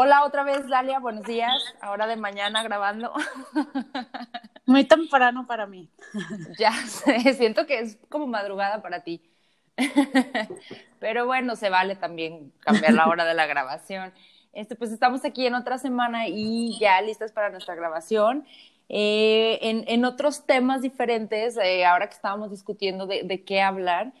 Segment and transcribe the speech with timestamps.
[0.00, 1.60] Hola otra vez, Dalia, buenos días.
[1.80, 3.12] Ahora de mañana grabando.
[4.64, 5.90] Muy temprano para mí.
[6.56, 9.28] Ya sé, siento que es como madrugada para ti.
[11.00, 14.14] Pero bueno, se vale también cambiar la hora de la grabación.
[14.52, 18.46] Este, pues estamos aquí en otra semana y ya listas para nuestra grabación.
[18.88, 24.12] Eh, en, otros temas diferentes, eh, ahora que estábamos discutiendo de qué hablar,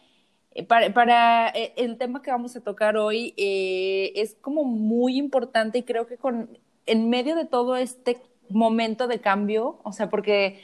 [0.58, 5.78] eh, para, eh, el tema que vamos a tocar hoy eh, es como muy importante
[5.78, 10.60] y creo que con, en medio de todo este momento de cambio, o sea, porque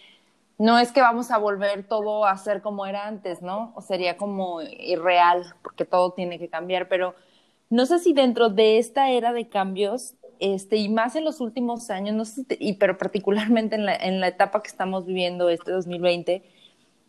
[0.58, 3.72] no es que vamos a volver todo a ser como era antes, ¿no?
[3.76, 7.14] O sería como irreal, porque todo tiene que cambiar, pero
[7.70, 11.90] no sé si dentro de esta era de cambios, este, y más en los últimos
[11.90, 15.70] años, no sé, y, pero particularmente en la, en la etapa que estamos viviendo este
[15.70, 16.42] 2020,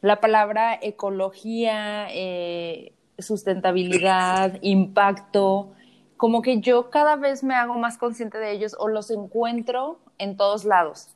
[0.06, 5.72] la palabra ecología, eh, sustentabilidad, impacto,
[6.16, 10.38] como que yo cada vez me hago más consciente de ellos o los encuentro en
[10.38, 11.16] todos lados.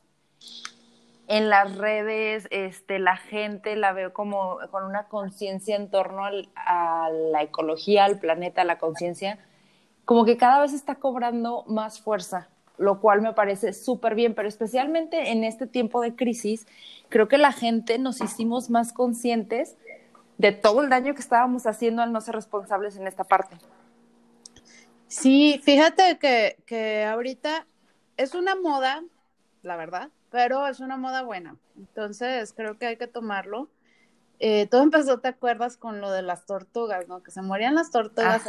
[1.28, 6.24] En las redes, este, la gente la veo como con una conciencia en torno
[6.56, 9.38] a la ecología, al planeta, a la conciencia,
[10.04, 12.48] como que cada vez está cobrando más fuerza,
[12.80, 16.66] lo cual me parece súper bien, pero especialmente en este tiempo de crisis
[17.10, 19.76] creo que la gente nos hicimos más conscientes
[20.38, 23.54] de todo el daño que estábamos haciendo al no ser responsables en esta parte.
[25.08, 27.66] Sí, fíjate que, que ahorita
[28.16, 29.02] es una moda,
[29.62, 31.56] la verdad, pero es una moda buena.
[31.76, 33.68] Entonces creo que hay que tomarlo.
[34.42, 35.76] Eh, todo empezó, ¿te acuerdas?
[35.76, 37.22] Con lo de las tortugas, ¿no?
[37.22, 38.42] Que se morían las tortugas.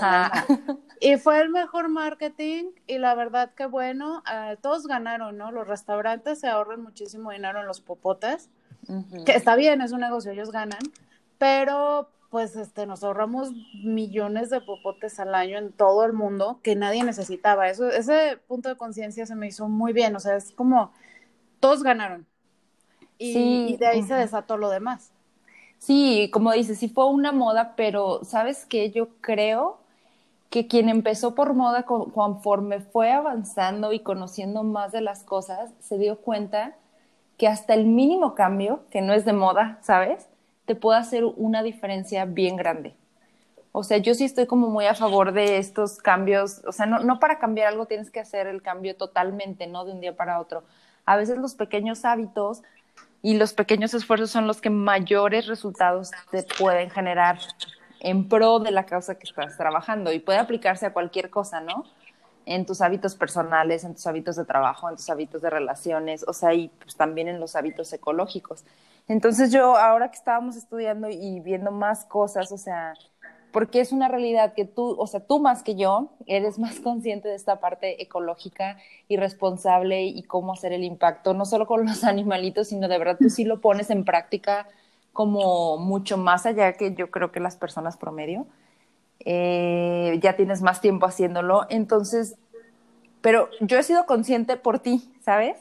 [1.02, 5.52] Y fue el mejor marketing y la verdad que bueno, eh, todos ganaron, ¿no?
[5.52, 8.50] Los restaurantes se ahorran muchísimo dinero en los popotes,
[9.25, 10.80] que está bien, es un negocio, ellos ganan,
[11.38, 13.52] pero pues este, nos ahorramos
[13.84, 17.67] millones de popotes al año en todo el mundo que nadie necesitaba.
[17.67, 20.94] Eso, ese punto de conciencia se me hizo muy bien, o sea, es como
[21.59, 22.25] todos ganaron.
[23.18, 25.11] Y, de ahí se desató lo demás.
[25.81, 28.92] Sí, como dices, sí fue una moda, pero ¿sabes qué?
[28.92, 29.80] Yo creo
[30.52, 35.97] que quien empezó por moda conforme fue avanzando y conociendo más de las cosas, se
[35.97, 36.75] dio cuenta
[37.38, 40.28] que hasta el mínimo cambio, que no es de moda, ¿sabes?
[40.66, 42.96] Te puede hacer una diferencia bien grande.
[43.72, 46.62] O sea, yo sí estoy como muy a favor de estos cambios.
[46.66, 49.86] O sea, no, no para cambiar algo tienes que hacer el cambio totalmente, ¿no?
[49.86, 50.63] De un día para otro.
[51.06, 52.63] A veces los pequeños hábitos
[53.22, 57.40] y los pequeños esfuerzos son los que mayores resultados te pueden generar
[58.00, 61.86] en pro de la causa que estás trabajando y puede aplicarse a cualquier cosa, ¿no?
[62.46, 66.34] En tus hábitos personales, en tus hábitos de trabajo, en tus hábitos de relaciones, o
[66.34, 68.66] sea, y pues también en los hábitos ecológicos.
[69.08, 72.94] Entonces yo, ahora que estábamos estudiando y viendo más cosas, o sea,
[73.51, 77.28] porque es una realidad que tú, o sea, tú más que yo, eres más consciente
[77.28, 82.03] de esta parte ecológica y responsable y cómo hacer el impacto, no solo con los
[82.03, 84.67] animalitos, sino de verdad tú sí lo pones en práctica
[85.13, 88.47] como mucho más allá que yo creo que las personas promedio.
[89.23, 92.38] Eh, ya tienes más tiempo haciéndolo, entonces,
[93.22, 95.57] pero yo he sido consciente por ti, ¿sabes?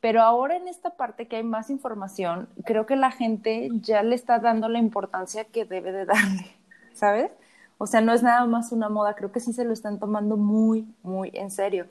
[0.00, 4.14] Pero ahora en esta parte que hay más información, creo que la gente ya le
[4.14, 6.55] está dando la importancia que debe de darle.
[6.96, 7.30] ¿Sabes?
[7.78, 10.36] O sea, no es nada más una moda, creo que sí se lo están tomando
[10.36, 11.86] muy, muy en serio.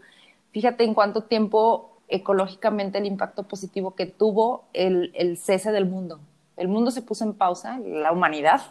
[0.51, 6.19] Fíjate en cuánto tiempo ecológicamente el impacto positivo que tuvo el, el cese del mundo.
[6.57, 8.61] El mundo se puso en pausa, la humanidad,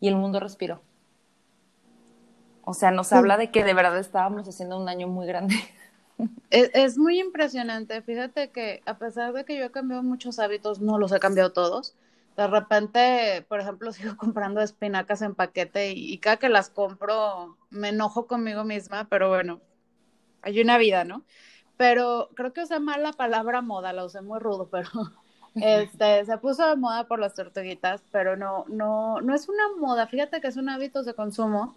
[0.00, 0.80] y el mundo respiró.
[2.64, 5.56] O sea, nos habla de que de verdad estábamos haciendo un daño muy grande.
[6.50, 8.02] Es, es, muy impresionante.
[8.02, 11.52] Fíjate que a pesar de que yo he cambiado muchos hábitos, no los he cambiado
[11.52, 11.94] todos
[12.38, 17.88] de repente, por ejemplo, sigo comprando espinacas en paquete y, cada que las compro me
[17.88, 19.60] enojo conmigo misma, pero bueno,
[20.42, 21.24] hay una vida, ¿no?
[21.76, 24.88] Pero creo que usé mal la palabra moda, la usé muy rudo, pero
[25.56, 30.06] este, se puso de moda por las tortuguitas, pero no, no, no es una moda,
[30.06, 31.76] fíjate que es un hábito de consumo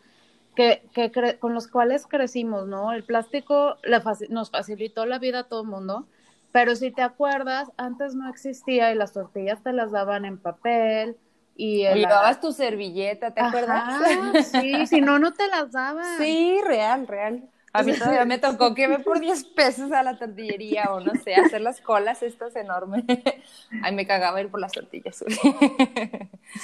[0.56, 2.94] que, que con los cuales crecimos, ¿no?
[2.94, 3.78] El plástico
[4.30, 6.06] nos facilitó la vida a todo el mundo,
[6.52, 11.18] pero si te acuerdas, antes no existía y las tortillas te las daban en papel.
[11.56, 14.48] Y llevabas tu servilleta, ¿te acuerdas?
[14.52, 16.18] Sí, si no, no te las daban.
[16.18, 17.44] Sí, real, real.
[17.74, 21.14] A mí todavía me tocó que me por 10 pesos a la tortillería o no
[21.24, 23.06] sé, hacer las colas estas enormes.
[23.84, 25.24] Ay, me cagaba ir por las tortillas.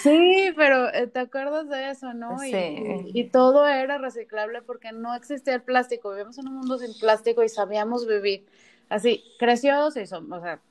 [0.03, 2.37] Sí, pero eh, te acuerdas de eso, ¿no?
[2.39, 2.51] Sí.
[2.53, 6.09] Y, y, todo era reciclable porque no existía el plástico.
[6.09, 8.45] Vivíamos en un mundo sin plástico y sabíamos vivir.
[8.89, 10.61] Así, creció, se hizo, o sea,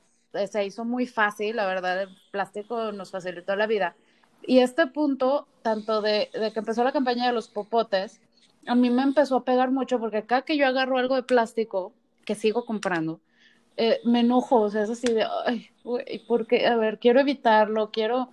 [0.47, 3.95] se hizo muy fácil, la verdad, el plástico nos facilitó la vida.
[4.41, 8.21] Y este punto, tanto de, que empezó la campaña de los popotes,
[8.65, 11.93] a mí me empezó a pegar mucho porque cada que yo agarro algo de plástico,
[12.25, 13.19] que sigo comprando,
[13.77, 17.91] eh, me enojo, o sea, es así de, ay, güey, porque, a ver, quiero evitarlo,
[17.91, 18.29] quiero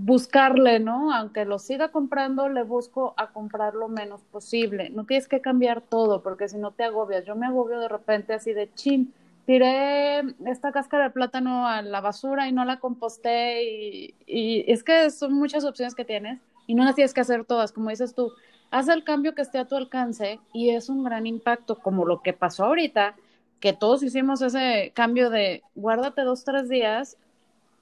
[0.00, 1.12] buscarle, ¿no?
[1.12, 4.90] Aunque lo siga comprando, le busco a comprar lo menos posible.
[4.90, 7.24] No tienes que cambiar todo, porque si no te agobias.
[7.24, 9.12] Yo me agobio de repente así de chin,
[9.44, 14.84] tiré esta cáscara de plátano a la basura y no la composté y, y es
[14.84, 18.14] que son muchas opciones que tienes y no las tienes que hacer todas, como dices
[18.14, 18.32] tú.
[18.70, 22.22] Haz el cambio que esté a tu alcance y es un gran impacto, como lo
[22.22, 23.16] que pasó ahorita,
[23.58, 27.16] que todos hicimos ese cambio de guárdate dos, tres días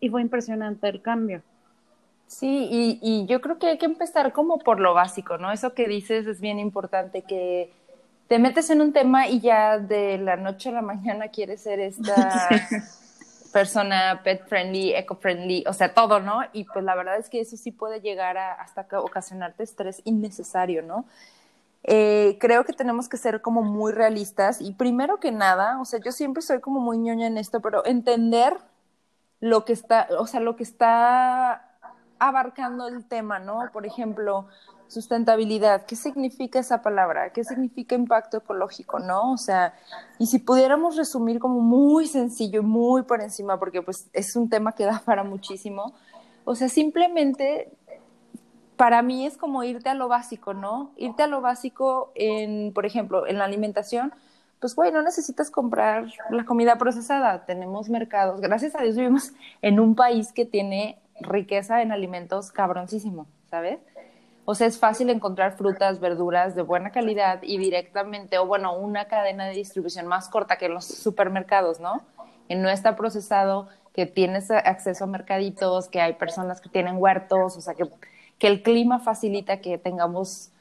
[0.01, 1.43] y fue impresionante el cambio.
[2.27, 5.53] Sí, y, y yo creo que hay que empezar como por lo básico, ¿no?
[5.53, 7.73] Eso que dices es bien importante, que
[8.29, 11.79] te metes en un tema y ya de la noche a la mañana quieres ser
[11.79, 12.49] esta
[13.53, 16.41] persona pet friendly, eco friendly, o sea, todo, ¿no?
[16.53, 20.83] Y pues la verdad es que eso sí puede llegar a hasta ocasionarte estrés innecesario,
[20.83, 21.05] ¿no?
[21.85, 26.01] Eh, creo que tenemos que ser como muy realistas y primero que nada, o sea,
[26.01, 28.55] yo siempre soy como muy ñoña en esto, pero entender
[29.41, 31.76] lo que está, o sea, lo que está
[32.19, 33.71] abarcando el tema, ¿no?
[33.73, 34.47] Por ejemplo,
[34.89, 37.33] sustentabilidad, ¿qué significa esa palabra?
[37.33, 39.33] ¿Qué significa impacto ecológico, no?
[39.33, 39.75] O sea,
[40.19, 44.73] y si pudiéramos resumir como muy sencillo, muy por encima, porque pues es un tema
[44.73, 45.93] que da para muchísimo,
[46.45, 47.71] o sea, simplemente
[48.77, 50.93] para mí es como irte a lo básico, ¿no?
[50.97, 54.13] Irte a lo básico en, por ejemplo, en la alimentación,
[54.61, 59.81] pues güey, no necesitas comprar la comida procesada, tenemos mercados, gracias a Dios vivimos en
[59.81, 63.79] un país que tiene riqueza en alimentos cabroncísimo, ¿sabes?
[64.45, 69.07] O sea, es fácil encontrar frutas, verduras de buena calidad y directamente, o bueno, una
[69.07, 72.03] cadena de distribución más corta que en los supermercados, ¿no?
[72.49, 77.57] Que no está procesado, que tienes acceso a mercaditos, que hay personas que tienen huertos,
[77.57, 77.89] o sea, que,
[78.39, 80.53] que el clima facilita que tengamos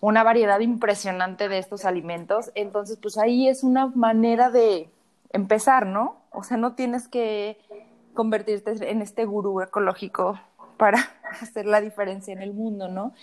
[0.00, 2.50] una variedad impresionante de estos alimentos.
[2.56, 4.90] Entonces, pues ahí es una manera de
[5.30, 6.16] empezar, ¿no?
[6.32, 7.56] O sea, no tienes que
[8.14, 10.38] convertirte en este gurú ecológico
[10.76, 10.98] para
[11.40, 13.14] hacer la diferencia en el mundo, ¿no?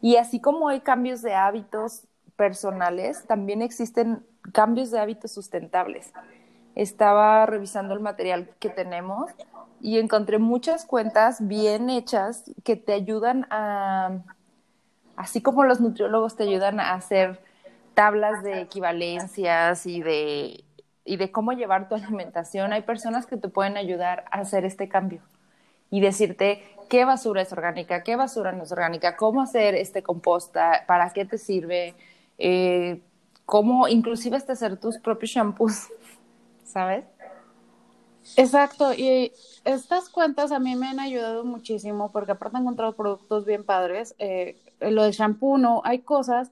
[0.00, 2.06] Y así como hay cambios de hábitos
[2.36, 6.12] personales, también existen cambios de hábitos sustentables.
[6.74, 9.30] Estaba revisando el material que tenemos
[9.80, 14.22] y encontré muchas cuentas bien hechas que te ayudan a,
[15.16, 17.40] así como los nutriólogos te ayudan a hacer
[17.94, 20.64] tablas de equivalencias y de
[21.04, 24.88] y de cómo llevar tu alimentación, hay personas que te pueden ayudar a hacer este
[24.88, 25.22] cambio
[25.90, 30.84] y decirte qué basura es orgánica, qué basura no es orgánica, cómo hacer este composta,
[30.86, 31.94] para qué te sirve,
[32.38, 33.00] eh,
[33.44, 35.88] cómo inclusive hasta hacer tus propios shampoos,
[36.64, 37.04] ¿sabes?
[38.36, 39.32] Exacto, y
[39.64, 44.14] estas cuentas a mí me han ayudado muchísimo porque aparte he encontrado productos bien padres.
[44.18, 46.50] Eh, lo de shampoo, no, hay cosas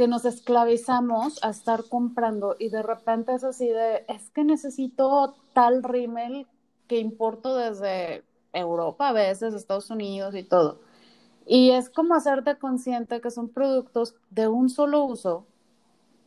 [0.00, 5.36] que nos esclavizamos a estar comprando y de repente es así de, es que necesito
[5.52, 6.46] tal rímel
[6.86, 8.24] que importo desde
[8.54, 10.80] Europa a veces, Estados Unidos y todo.
[11.44, 15.44] Y es como hacerte consciente que son productos de un solo uso,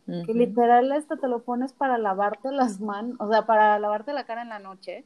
[0.06, 4.28] que literal este te lo pones para lavarte las manos, o sea, para lavarte la
[4.28, 5.04] cara en la noche.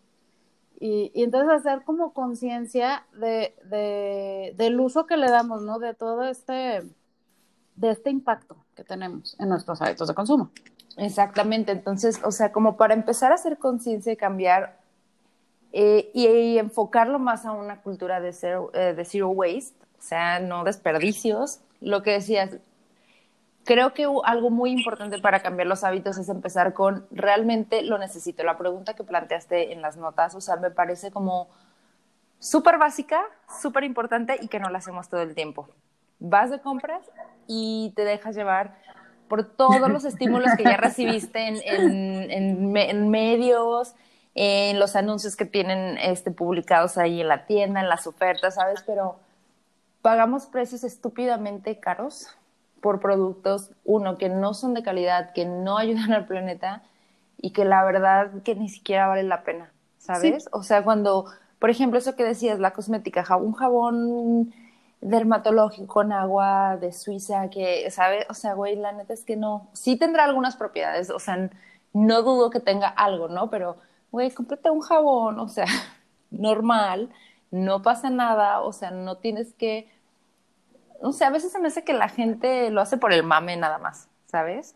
[0.77, 5.79] Y, y entonces hacer como conciencia de, de, del uso que le damos, ¿no?
[5.79, 6.83] De todo este
[7.77, 10.51] de este impacto que tenemos en nuestros hábitos de consumo.
[10.97, 14.79] Exactamente, entonces, o sea, como para empezar a hacer conciencia y cambiar
[15.71, 20.39] eh, y, enfocarlo más a una cultura de zero, eh, de zero waste, o sea,
[20.39, 22.57] no desperdicios, lo que decías,
[23.63, 28.43] creo que algo muy importante para cambiar los hábitos es empezar con realmente lo necesito.
[28.43, 31.49] La pregunta que planteaste en las notas, o sea, me parece como
[32.39, 33.21] súper básica,
[33.61, 35.69] súper importante y que no la hacemos todo el tiempo
[36.19, 37.01] vas de compras
[37.47, 38.75] y te dejas llevar
[39.27, 43.93] por todos los estímulos que ya recibiste en, en, medios,
[44.35, 48.83] en los anuncios que tienen este, publicados ahí en la tienda, en las ofertas, ¿sabes?
[48.85, 49.17] Pero
[50.01, 52.27] pagamos precios estúpidamente caros
[52.81, 56.83] por productos, uno, que no son de calidad, que no ayudan al planeta
[57.37, 60.47] y que la verdad que ni siquiera vale la pena, ¿sabes?
[60.51, 61.25] O sea, cuando,
[61.59, 64.53] por ejemplo, eso que decías, la cosmética, un jabón
[65.01, 68.25] dermatológico con agua de Suiza que, ¿sabe?
[68.29, 69.69] O sea, güey, la neta es que no.
[69.73, 71.49] Sí tendrá algunas propiedades, o sea,
[71.93, 73.49] no dudo que tenga algo, ¿no?
[73.49, 73.77] Pero,
[74.11, 75.65] güey, cómprate un jabón, o sea,
[76.31, 77.09] normal,
[77.51, 79.89] no pasa nada, o sea, no tienes que.
[81.01, 83.55] O sea, a veces se me hace que la gente lo hace por el mame
[83.55, 84.75] nada más, ¿sabes?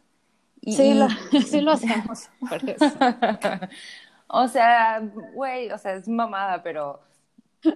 [0.62, 1.08] sí, Lo,
[1.42, 2.30] sí lo hacemos.
[4.28, 5.02] o sea,
[5.34, 7.02] güey, o sea, es mamada, pero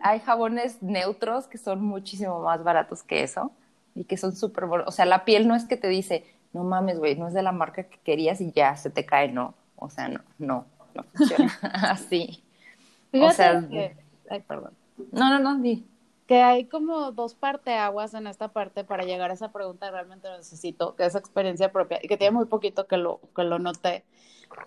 [0.02, 3.52] hay jabones neutros que son muchísimo más baratos que eso.
[3.96, 7.00] y que son súper, o sea, la piel no es que te dice, no mames,
[7.00, 9.90] güey, no es de la marca que querías y ya se te cae, no, o
[9.90, 11.54] sea, no, no, no funciona
[11.92, 12.44] así.
[13.14, 13.96] o sea, que...
[14.30, 14.74] ay, perdón.
[15.12, 15.86] No, no, no, di.
[16.28, 20.38] Que hay como dos parteaguas en esta parte para llegar a esa pregunta realmente lo
[20.38, 24.04] necesito, que es experiencia propia y que tiene muy poquito que lo, que lo noté.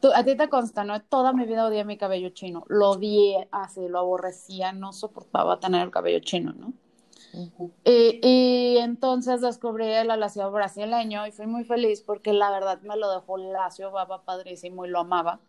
[0.01, 1.01] Tú, a ti te consta, ¿no?
[1.03, 2.65] Toda mi vida odié mi cabello chino.
[2.69, 6.73] Lo odié así, lo aborrecía, no soportaba tener el cabello chino, ¿no?
[7.85, 12.97] y, y, entonces descubrí el alacio brasileño y fui muy feliz porque la verdad me
[12.97, 15.41] lo dejó lacio, baba padrísimo y lo amaba.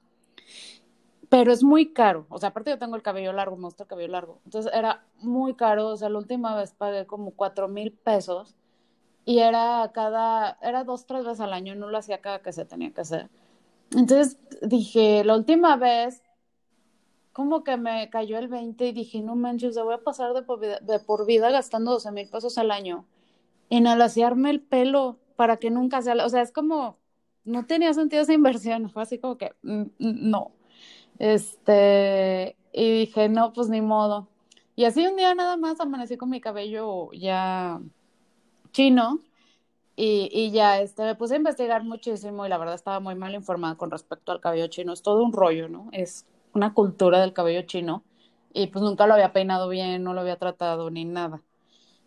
[1.30, 3.90] Pero es muy caro, o sea, aparte yo tengo el cabello largo, me gusta el
[3.90, 4.42] cabello largo.
[4.46, 8.56] Entonces era muy caro, o sea, la última vez pagué como cuatro mil pesos
[9.26, 12.66] y era cada, era dos, tres veces al año, no lo hacía cada que se
[12.66, 13.30] tenía que hacer.
[13.92, 16.22] Entonces dije, la última vez
[17.34, 20.60] como que me cayó el 20 y dije, no manches, voy a pasar de por
[20.60, 23.06] vida, de por vida gastando 12 mil pesos al año
[23.70, 26.98] en alaciarme el pelo para que nunca sea, o sea, es como,
[27.46, 30.52] no tenía sentido esa inversión, fue así como que, mm, mm, no.
[31.20, 34.28] Este, y dije, no, pues ni modo.
[34.76, 37.82] Y así un día nada más amanecí con mi cabello ya
[38.72, 39.22] chino
[40.00, 43.36] y, y ya este, me puse a investigar muchísimo y la verdad estaba muy mal
[43.36, 44.94] informada con respecto al cabello chino.
[44.94, 45.90] Es todo un rollo, ¿no?
[45.92, 48.04] Es una cultura del cabello chino
[48.54, 51.42] y pues nunca lo había peinado bien, no lo había tratado ni nada.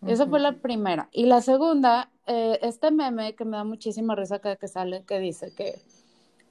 [0.06, 1.10] Esa fue la primera.
[1.12, 5.18] Y la segunda, eh, este meme que me da muchísima risa cada que sale, que
[5.18, 5.78] dice que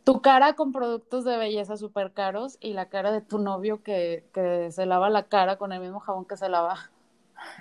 [0.04, 4.26] tu cara con productos de belleza súper caros y la cara de tu novio que,
[4.32, 6.92] que se lava la cara con el mismo jabón que se lava.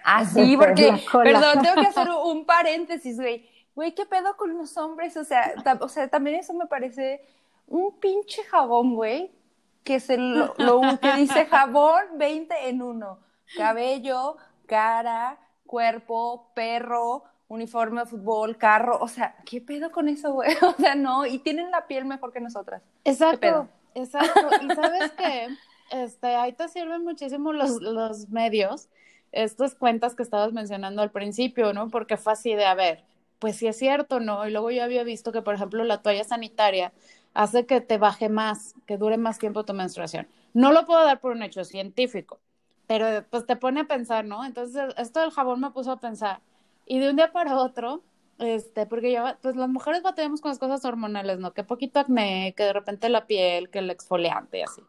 [0.04, 3.48] Ah, sí, porque, perdón, tengo que hacer un paréntesis, güey.
[3.80, 5.16] Güey, ¿qué pedo con los hombres?
[5.16, 7.22] O sea, o sea, también eso me parece
[7.66, 9.32] un pinche jabón, güey,
[9.84, 10.52] que, es lo,
[11.00, 13.20] que dice jabón 20 en uno.
[13.56, 18.98] Cabello, cara, cuerpo, perro, uniforme de fútbol, carro.
[19.00, 20.54] O sea, ¿qué pedo con eso, güey?
[20.62, 22.82] O sea, no, y tienen la piel mejor que nosotras.
[23.04, 24.46] Exacto, exacto.
[24.60, 25.48] Y sabes que
[25.90, 28.90] este, ahí te sirven muchísimo los, los medios,
[29.32, 31.88] estas cuentas que estabas mencionando al principio, ¿no?
[31.88, 33.08] Porque fue así de, a ver,
[33.40, 34.46] pues sí es cierto, ¿no?
[34.46, 36.92] Y luego yo había visto que, por ejemplo, la toalla sanitaria
[37.34, 40.28] hace que te baje más, que dure más tiempo tu menstruación.
[40.54, 42.38] No lo puedo dar por un hecho científico,
[42.86, 44.44] pero pues te pone a pensar, ¿no?
[44.44, 46.40] Entonces, esto del jabón me puso a pensar.
[46.86, 48.02] Y de un día para otro,
[48.38, 51.52] este, porque ya, pues las mujeres batallamos con las cosas hormonales, ¿no?
[51.52, 54.82] Que poquito acné, que de repente la piel, que el exfoliante y así.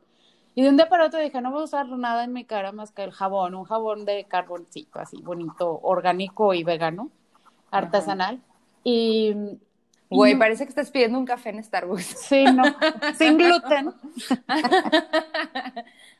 [0.55, 2.71] Y de un día para otro dije, no voy a usar nada en mi cara
[2.73, 7.11] más que el jabón, un jabón de carboncito, así bonito, orgánico y vegano,
[7.71, 8.39] artesanal.
[8.83, 9.33] Y
[10.11, 12.03] Güey, parece que estás pidiendo un café en Starbucks.
[12.03, 12.63] Sí, no,
[13.17, 13.87] sin gluten.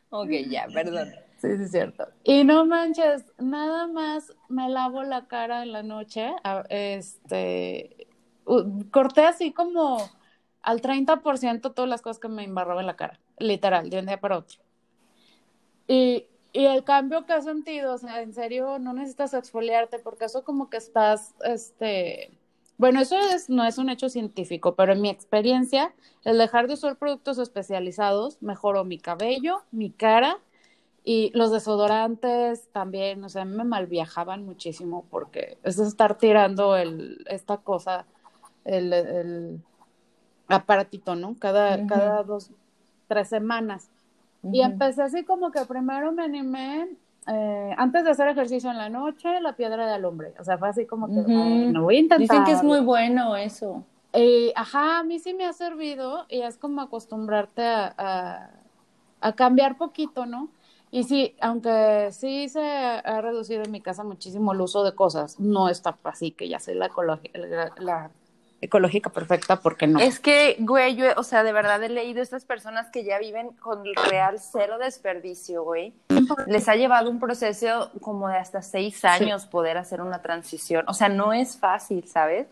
[0.09, 1.09] ok, ya, perdón.
[1.37, 2.07] Sí, sí, es cierto.
[2.23, 6.31] Y no manches, nada más me lavo la cara en la noche.
[6.69, 8.07] Este,
[8.91, 9.97] corté así como
[10.61, 14.21] al 30% todas las cosas que me embarraba en la cara, literal, de un día
[14.21, 14.59] para otro.
[15.89, 20.25] Y, y el cambio que has sentido, o sea, en serio, no necesitas exfoliarte porque
[20.25, 22.31] eso como que estás, este,
[22.77, 25.93] bueno, eso es, no es un hecho científico, pero en mi experiencia,
[26.25, 30.39] el dejar de usar productos especializados mejoró mi cabello, mi cara
[31.03, 37.57] y los desodorantes también, o sea, me malviajaban muchísimo porque es estar tirando el, esta
[37.57, 38.05] cosa,
[38.65, 39.59] el, el
[40.47, 41.35] aparatito, ¿no?
[41.39, 42.51] Cada, cada dos,
[43.07, 43.89] tres semanas.
[44.43, 46.89] Y empecé así como que primero me animé
[47.27, 50.33] eh, antes de hacer ejercicio en la noche, la piedra de alumbre.
[50.39, 52.19] O sea, fue así como que no voy a intentar.
[52.19, 53.83] Dicen que es muy bueno eso.
[54.13, 58.49] Eh, ajá, a mí sí me ha servido y es como acostumbrarte a,
[59.21, 60.49] a, cambiar poquito, ¿no?
[60.89, 65.39] Y sí, aunque sí se ha reducido en mi casa muchísimo el uso de cosas,
[65.39, 66.91] no está así que ya sé la,
[67.77, 68.11] la,
[68.61, 69.99] ecológica perfecta porque no.
[69.99, 73.49] Es que, güey, yo, o sea, de verdad he leído estas personas que ya viven
[73.53, 75.93] con real cero desperdicio, güey.
[76.47, 80.85] Les ha llevado un proceso como de hasta seis años poder hacer una transición.
[80.87, 82.47] O sea, no es fácil, ¿sabes?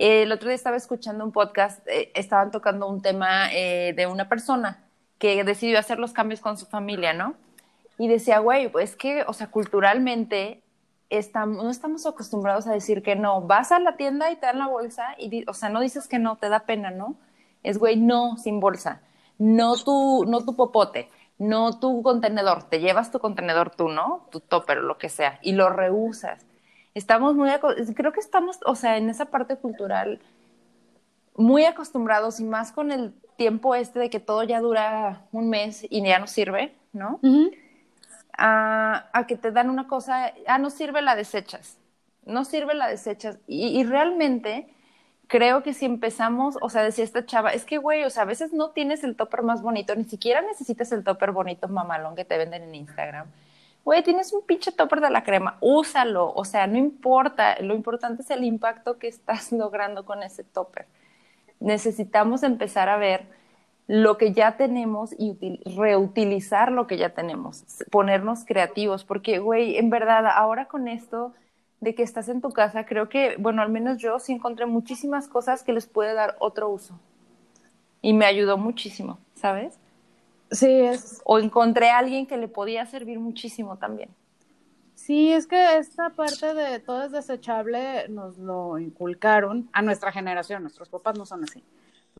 [0.00, 4.30] el otro día estaba escuchando un podcast, eh, estaban tocando un tema eh, de una
[4.30, 4.82] persona
[5.18, 7.34] que decidió hacer los cambios con su familia, ¿no?
[7.98, 10.59] Y decía, güey, pues que, o sea, culturalmente
[11.46, 13.42] no estamos acostumbrados a decir que no.
[13.42, 16.18] Vas a la tienda y te dan la bolsa y, o sea, no dices que
[16.18, 17.16] no, te da pena, ¿no?
[17.62, 19.00] Es, güey, no, sin bolsa.
[19.38, 22.64] No tu, no tu popote, no tu contenedor.
[22.64, 24.26] Te llevas tu contenedor tú, ¿no?
[24.30, 26.44] Tu topper, lo que sea, y lo reusas.
[26.94, 27.50] Estamos muy,
[27.94, 30.20] creo que estamos, o sea, en esa parte cultural,
[31.36, 35.86] muy acostumbrados y más con el tiempo este de que todo ya dura un mes
[35.88, 37.20] y ya no sirve, ¿no?
[38.40, 41.78] A, que te dan una cosa, ah, no sirve, la desechas.
[42.24, 43.38] no sirve, la desechas.
[43.46, 44.68] Y, realmente
[45.28, 48.26] creo que si empezamos, o sea, decía esta chava, es que, güey, o sea, a
[48.26, 52.24] veces no tienes el topper más bonito, ni siquiera necesitas el topper bonito mamalón que
[52.24, 53.28] te venden en Instagram.
[53.84, 58.22] Güey, tienes un pinche topper de la crema, úsalo, o sea, no importa, lo importante
[58.22, 60.86] es el impacto que estás logrando con ese topper.
[61.60, 63.39] Necesitamos empezar a ver
[63.90, 65.36] lo que ya tenemos y
[65.76, 71.34] reutilizar lo que ya tenemos, ponernos creativos, porque, güey, en verdad, ahora con esto
[71.80, 75.26] de que estás en tu casa, creo que, bueno, al menos yo sí encontré muchísimas
[75.26, 77.00] cosas que les puede dar otro uso.
[78.00, 79.76] Y me ayudó muchísimo, ¿sabes?
[80.52, 81.20] Sí, es.
[81.24, 84.10] O encontré a alguien que le podía servir muchísimo también.
[84.94, 90.62] Sí, es que esta parte de todo es desechable nos lo inculcaron a nuestra generación,
[90.62, 91.64] nuestros papás no son así.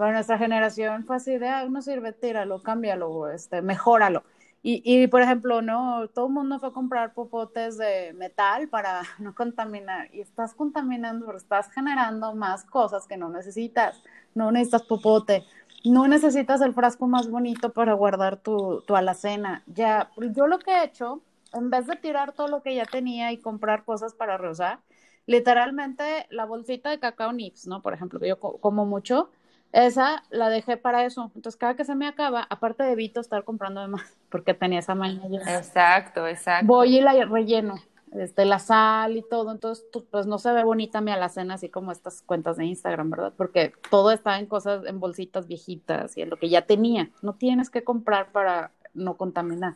[0.01, 4.25] Para nuestra generación fue así de, ah, no sirve, tíralo, cámbialo, este, mejóralo.
[4.63, 9.03] Y, y, por ejemplo, no, todo el mundo fue a comprar popotes de metal para
[9.19, 10.09] no contaminar.
[10.15, 14.03] Y estás contaminando, pero estás generando más cosas que no necesitas.
[14.35, 15.45] No necesitas popote,
[15.85, 19.63] no necesitas el frasco más bonito para guardar tu, tu alacena.
[19.67, 21.21] Ya, yo lo que he hecho,
[21.53, 24.79] en vez de tirar todo lo que ya tenía y comprar cosas para reusar,
[25.27, 27.83] literalmente la bolsita de cacao nips, ¿no?
[27.83, 29.29] Por ejemplo, yo como mucho,
[29.73, 31.31] esa la dejé para eso.
[31.35, 34.81] Entonces, cada que se me acaba, aparte de evito estar comprando de más, porque tenía
[34.81, 35.57] esa mañana.
[35.57, 36.67] Exacto, exacto.
[36.67, 37.77] Voy y la relleno,
[38.13, 39.53] este, la sal y todo.
[39.53, 43.33] Entonces, pues no se ve bonita mi alacena, así como estas cuentas de Instagram, ¿verdad?
[43.37, 47.11] Porque todo está en cosas, en bolsitas viejitas y en lo que ya tenía.
[47.23, 49.75] No tienes que comprar para no contaminar.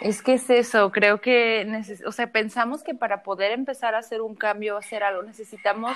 [0.00, 4.22] Es que es eso, creo que, o sea, pensamos que para poder empezar a hacer
[4.22, 5.92] un cambio, hacer algo, necesitamos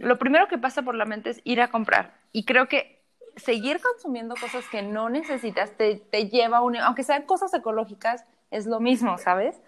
[0.00, 2.14] lo primero que pasa por la mente es ir a comprar.
[2.32, 3.02] Y creo que
[3.36, 6.76] seguir consumiendo cosas que no necesitas te, te lleva a un...
[6.76, 9.60] Aunque sean cosas ecológicas, es lo mismo, ¿sabes?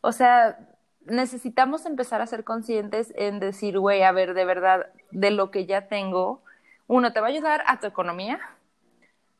[0.00, 0.58] O sea,
[1.04, 5.66] necesitamos empezar a ser conscientes en decir, güey, a ver, de verdad, de lo que
[5.66, 6.42] ya tengo,
[6.86, 8.40] uno, te va a ayudar a tu economía.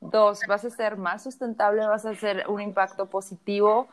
[0.01, 3.89] Dos, vas a ser más sustentable, vas a hacer un impacto positivo.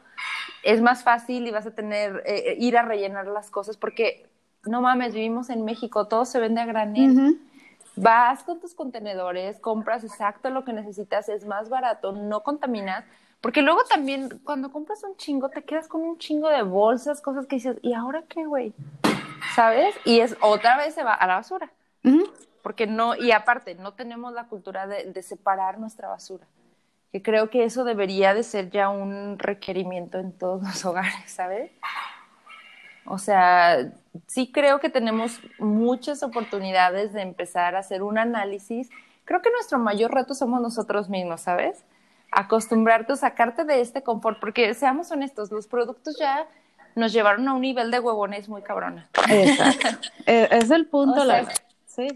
[0.63, 4.27] Es más fácil y vas a tener, eh, eh, ir a rellenar las cosas porque
[4.65, 7.39] no mames, vivimos en México, todo se vende a granel.
[7.95, 13.05] Vas con tus contenedores, compras exacto lo que necesitas, es más barato, no contaminas,
[13.39, 17.45] porque luego también cuando compras un chingo te quedas con un chingo de bolsas, cosas
[17.45, 18.73] que dices, ¿y ahora qué, güey?
[19.55, 19.95] ¿Sabes?
[20.03, 21.71] Y es otra vez se va a la basura.
[22.61, 26.45] Porque no, y aparte, no tenemos la cultura de, de separar nuestra basura
[27.15, 31.71] que creo que eso debería de ser ya un requerimiento en todos los hogares, ¿sabes?
[33.05, 33.91] O sea,
[34.27, 38.89] sí creo que tenemos muchas oportunidades de empezar a hacer un análisis.
[39.25, 41.83] Creo que nuestro mayor reto somos nosotros mismos, ¿sabes?
[42.31, 46.47] Acostumbrarte a sacarte de este confort, porque seamos honestos, los productos ya
[46.95, 49.09] nos llevaron a un nivel de huevones muy cabrona.
[49.29, 50.09] Exacto.
[50.25, 51.23] Eh, es el punto.
[51.23, 51.47] la...
[51.85, 52.07] Sí,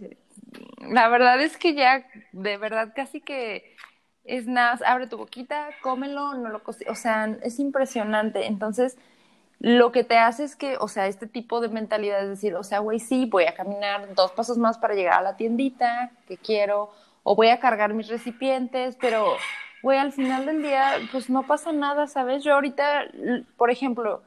[0.79, 3.75] La verdad es que ya, de verdad, casi que
[4.23, 8.47] es nada, abre tu boquita, cómelo, no lo o sea, es impresionante.
[8.47, 8.97] Entonces,
[9.59, 12.63] lo que te hace es que, o sea, este tipo de mentalidad es decir, o
[12.63, 16.37] sea, güey, sí, voy a caminar dos pasos más para llegar a la tiendita que
[16.37, 16.91] quiero,
[17.23, 19.35] o voy a cargar mis recipientes, pero,
[19.83, 22.41] güey, al final del día, pues no pasa nada, ¿sabes?
[22.43, 23.07] Yo ahorita,
[23.57, 24.21] por ejemplo,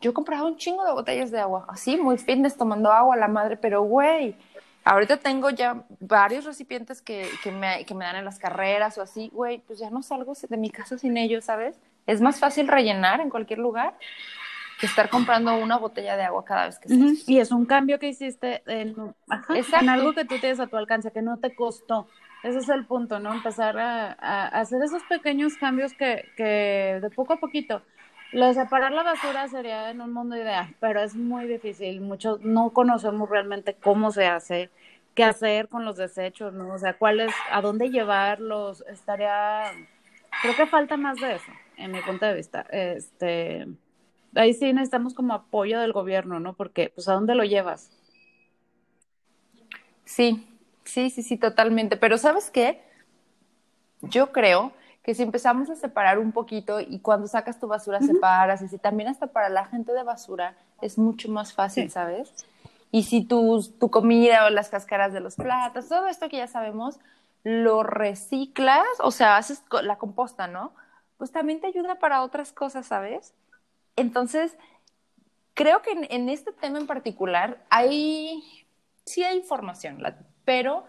[0.00, 3.18] yo he comprado un chingo de botellas de agua, así, muy fitness, tomando agua a
[3.18, 4.36] la madre, pero, güey,
[4.84, 9.02] ahorita tengo ya varios recipientes que, que, me, que me dan en las carreras o
[9.02, 11.78] así, güey, pues ya no salgo de mi casa sin ellos, ¿sabes?
[12.06, 13.92] Es más fácil rellenar en cualquier lugar
[14.78, 17.28] que estar comprando una botella de agua cada vez que estás.
[17.28, 18.94] Y es un cambio que hiciste en,
[19.88, 22.08] algo que tú tienes a tu alcance, que no te costó.
[22.44, 23.34] Ese es el punto, ¿no?
[23.34, 24.12] Empezar a,
[24.46, 27.82] hacer esos pequeños cambios que, que de poco a poquito.
[28.30, 32.00] Lo de separar la basura sería en un mundo ideal, pero es muy difícil.
[32.00, 34.70] Muchos no conocemos realmente cómo se hace,
[35.14, 36.74] qué hacer con los desechos, ¿no?
[36.74, 38.84] O sea, cuál es, a dónde llevarlos.
[38.86, 39.64] Estaría,
[40.42, 42.66] creo que falta más de eso, en mi punto de vista.
[42.70, 43.66] Este,
[44.34, 46.54] ahí sí necesitamos como apoyo del gobierno, ¿no?
[46.54, 47.90] Porque, pues, ¿a dónde lo llevas?
[50.04, 50.46] Sí,
[50.84, 51.96] sí, sí, sí, totalmente.
[51.96, 52.82] Pero ¿sabes qué?
[54.00, 58.62] Yo creo que si empezamos a separar un poquito y cuando sacas tu basura separas,
[58.62, 62.32] y si también hasta para la gente de basura es mucho más fácil, ¿sabes?
[62.90, 66.46] Y si tu, tu comida o las cáscaras de los platos, todo esto que ya
[66.46, 66.98] sabemos,
[67.42, 70.72] lo reciclas, o sea, haces la composta, ¿no?
[71.16, 73.34] Pues también te ayuda para otras cosas, ¿sabes?
[73.98, 74.56] Entonces,
[75.54, 78.42] creo que en, este tema en particular hay,
[79.04, 80.02] sí hay información,
[80.44, 80.84] pero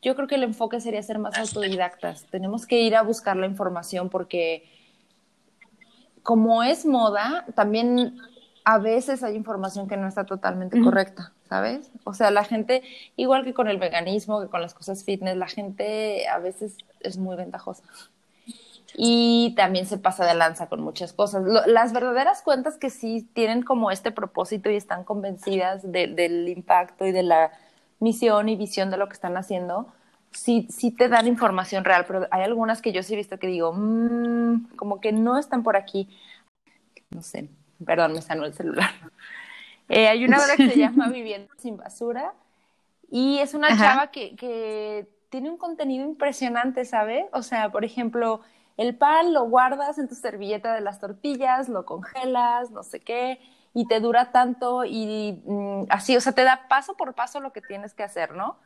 [0.00, 2.26] yo creo que el enfoque sería ser más autodidactas.
[2.26, 4.70] Tenemos que ir a buscar la información porque
[6.22, 8.18] como es moda, también
[8.64, 11.90] a veces hay información que no está totalmente correcta, ¿sabes?
[12.04, 12.82] O sea, la gente,
[13.16, 17.16] igual que con el veganismo, que con las cosas fitness, la gente a veces es
[17.16, 17.82] muy ventajosa.
[18.94, 21.44] Y también se pasa de lanza con muchas cosas.
[21.66, 27.12] las verdaderas cuentas que sí tienen como este propósito y están convencidas del impacto y
[27.12, 27.52] de la
[28.00, 29.88] misión y visión de lo que están haciendo,
[30.32, 33.46] sí, sí te dan información real, pero hay algunas que yo sí he visto que
[33.46, 36.08] digo, mmm, como que no están por aquí.
[37.10, 37.48] No sé,
[37.84, 38.90] perdón, me sanó el celular.
[39.90, 42.34] Eh, hay una obra que se llama Viviendo sin basura
[43.10, 47.24] y es una chava que, que tiene un contenido impresionante, ¿sabes?
[47.32, 48.42] O sea, por ejemplo,
[48.78, 53.40] el pan lo guardas en tu servilleta de las tortillas, lo congelas, no sé qué,
[53.74, 57.52] y te dura tanto y mm, así, o sea, te da paso por paso lo
[57.52, 58.56] que tienes que hacer, ¿no?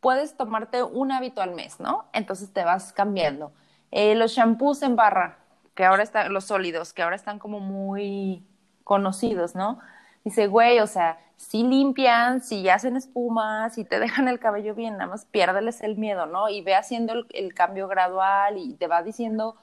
[0.00, 2.06] Puedes tomarte un hábito al mes, ¿no?
[2.14, 3.52] Entonces te vas cambiando.
[3.90, 5.38] Eh, los shampoos en barra,
[5.74, 8.42] que ahora están, los sólidos, que ahora están como muy
[8.82, 9.78] conocidos, ¿no?
[10.24, 14.94] Dice, güey, o sea, si limpian, si hacen espuma, si te dejan el cabello bien,
[14.94, 16.48] nada más piérdeles el miedo, ¿no?
[16.48, 19.56] Y ve haciendo el, cambio gradual y te va diciendo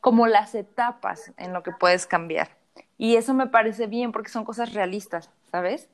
[0.00, 2.48] como las etapas en lo que puedes cambiar.
[2.96, 5.88] Y eso me parece bien porque son cosas realistas, ¿sabes?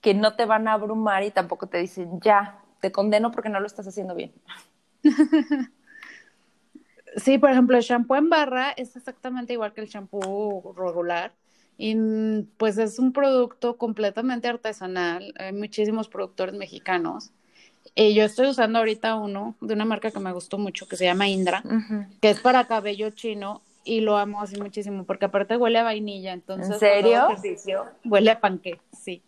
[0.00, 3.60] Que no te van a abrumar y tampoco te dicen, ya, te condeno porque no
[3.60, 4.32] lo estás haciendo bien.
[7.16, 11.32] Sí, por ejemplo, el shampoo en barra es exactamente igual que el shampoo regular.
[11.82, 11.96] Y
[12.58, 15.32] pues es un producto completamente artesanal.
[15.38, 17.30] Hay muchísimos productores mexicanos.
[17.94, 21.06] Y yo estoy usando ahorita uno de una marca que me gustó mucho, que se
[21.06, 21.62] llama Indra,
[22.20, 26.34] que es para cabello chino y lo amo así muchísimo, porque aparte huele a vainilla,
[26.34, 26.70] entonces...
[26.70, 27.28] ¿En serio?
[28.04, 29.22] Huele a panque, sí.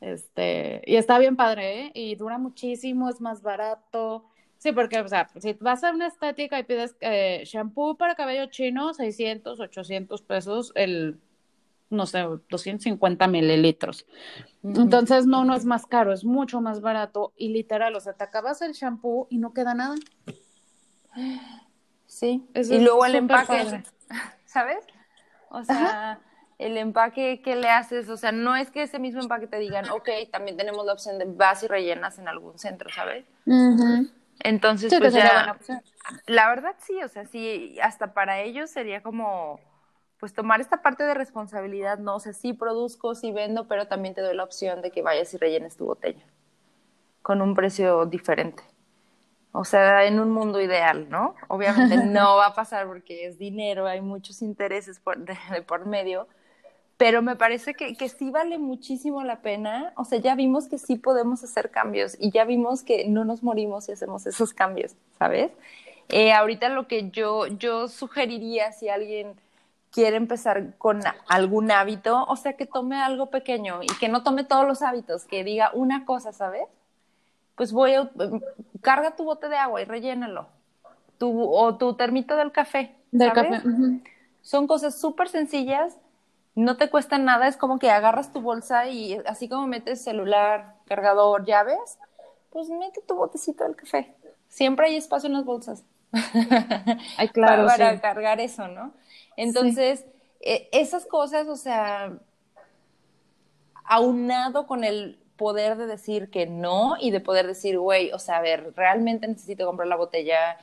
[0.00, 1.90] Este, y está bien padre, ¿eh?
[1.92, 4.24] Y dura muchísimo, es más barato.
[4.56, 8.46] Sí, porque, o sea, si vas a una estética y pides eh, shampoo para cabello
[8.46, 11.20] chino, 600, 800 pesos el
[11.90, 14.06] no sé, 250 mililitros.
[14.62, 18.24] Entonces, no, no es más caro, es mucho más barato y literal, o sea, te
[18.24, 19.96] acabas el shampoo y no queda nada.
[22.06, 23.82] Sí, y luego el empaque,
[24.44, 24.84] ¿sabes?
[25.50, 26.20] O sea,
[26.58, 29.90] el empaque que le haces, o sea, no es que ese mismo empaque te digan,
[29.90, 33.24] ok, también tenemos la opción de vas y rellenas en algún centro, ¿sabes?
[34.42, 35.58] Entonces, pues ya,
[36.26, 39.58] la verdad sí, o sea, sí, hasta para ellos sería como
[40.20, 44.14] pues tomar esta parte de responsabilidad, no o sé, sí produzco, sí vendo, pero también
[44.14, 46.22] te doy la opción de que vayas y rellenes tu botella
[47.22, 48.62] con un precio diferente.
[49.52, 51.34] O sea, en un mundo ideal, ¿no?
[51.48, 56.28] Obviamente no va a pasar porque es dinero, hay muchos intereses por, de, por medio,
[56.96, 59.92] pero me parece que, que, sí vale muchísimo la pena.
[59.96, 63.42] O sea, ya vimos que sí podemos hacer cambios y ya vimos que no nos
[63.42, 65.50] morimos si hacemos esos cambios, ¿sabes?
[66.10, 69.34] Eh, ahorita lo que yo, yo sugeriría si alguien
[69.90, 74.44] quiere empezar con algún hábito, o sea, que tome algo pequeño y que no tome
[74.44, 76.66] todos los hábitos, que diga una cosa, ¿sabes?
[77.56, 78.10] Pues voy a,
[78.80, 80.48] carga tu bote de agua y rellénalo.
[81.18, 82.94] Tu, o tu termito del café.
[83.10, 83.60] Del café.
[84.40, 85.98] Son cosas súper sencillas,
[86.54, 90.76] no te cuesta nada, es como que agarras tu bolsa y así como metes celular,
[90.86, 91.98] cargador, llaves,
[92.50, 94.14] pues mete tu botecito del café.
[94.48, 95.84] Siempre hay espacio en las bolsas.
[97.16, 98.92] Ay, claro, para, cargar eso, ¿no?
[99.40, 100.04] Entonces,
[100.40, 102.12] e, esas cosas, o sea,
[103.84, 108.36] aunado con el poder de decir que no y de poder decir, güey, o sea,
[108.36, 110.58] a ver, realmente necesito comprar la botella,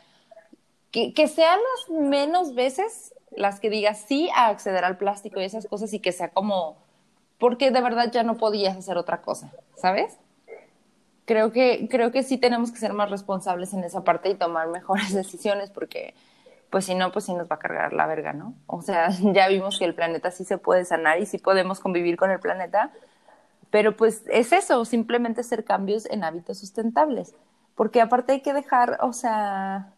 [0.91, 5.45] que, que sean las menos veces las que digas sí a acceder al plástico y
[5.45, 6.77] esas cosas y que sea como,
[7.39, 10.19] porque de verdad ya no podías hacer otra cosa, ¿sabes?
[11.25, 14.67] Creo que, creo que sí tenemos que ser más responsables en esa parte y tomar
[14.67, 16.13] mejores decisiones porque
[16.69, 18.53] pues si no, pues sí nos va a cargar la verga, ¿no?
[18.67, 22.17] O sea, ya vimos que el planeta sí se puede sanar y sí podemos convivir
[22.17, 22.91] con el planeta,
[23.69, 27.36] pero pues es eso, simplemente hacer cambios en hábitos sustentables,
[27.75, 29.93] porque aparte hay que dejar, o sea,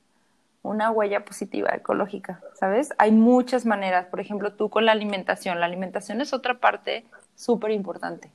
[0.62, 2.94] una huella positiva ecológica, ¿sabes?
[2.98, 7.06] Hay muchas maneras, por ejemplo, tú con la alimentación, la alimentación es otra parte
[7.36, 8.30] súper importante.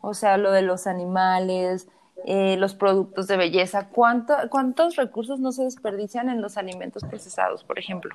[0.00, 1.88] O sea, lo de los animales,
[2.24, 3.88] eh, los productos de belleza.
[3.88, 8.14] ¿Cuánto, ¿Cuántos recursos no se desperdician en los alimentos procesados, por ejemplo?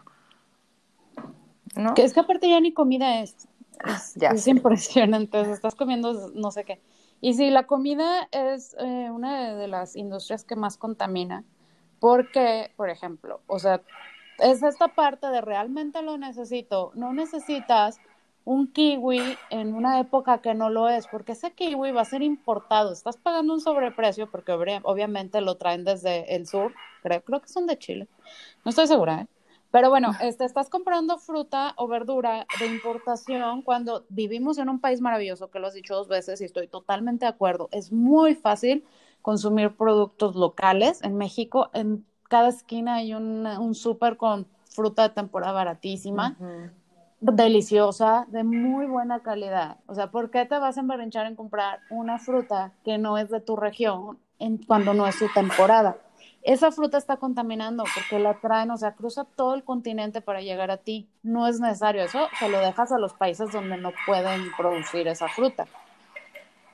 [1.75, 1.93] ¿No?
[1.93, 3.47] Que es que aparte ya ni comida es.
[3.85, 5.41] Es, ya es impresionante.
[5.41, 6.81] Estás comiendo no sé qué.
[7.21, 11.43] Y sí, la comida es eh, una de las industrias que más contamina.
[11.99, 13.81] Porque, por ejemplo, o sea,
[14.39, 16.91] es esta parte de realmente lo necesito.
[16.95, 17.99] No necesitas
[18.45, 22.21] un kiwi en una época que no lo es, porque ese kiwi va a ser
[22.21, 22.91] importado.
[22.91, 26.73] Estás pagando un sobreprecio porque obviamente lo traen desde el sur,
[27.03, 28.07] creo, creo que son de Chile.
[28.65, 29.27] No estoy segura, ¿eh?
[29.71, 35.01] Pero bueno, este, estás comprando fruta o verdura de importación cuando vivimos en un país
[35.01, 37.69] maravilloso, que lo has dicho dos veces y estoy totalmente de acuerdo.
[37.71, 38.83] Es muy fácil
[39.21, 41.03] consumir productos locales.
[41.03, 46.37] En México, en cada esquina hay un, un súper con fruta de temporada baratísima,
[47.19, 49.77] deliciosa, de muy buena calidad.
[49.87, 53.29] O sea, ¿por qué te vas a emberrinchar en comprar una fruta que no es
[53.29, 55.97] de tu región en, cuando no es su temporada?
[56.41, 60.71] esa fruta está contaminando porque la traen, o sea, cruza todo el continente para llegar
[60.71, 61.09] a ti.
[61.21, 65.27] No es necesario eso, se lo dejas a los países donde no pueden producir esa
[65.27, 65.67] fruta.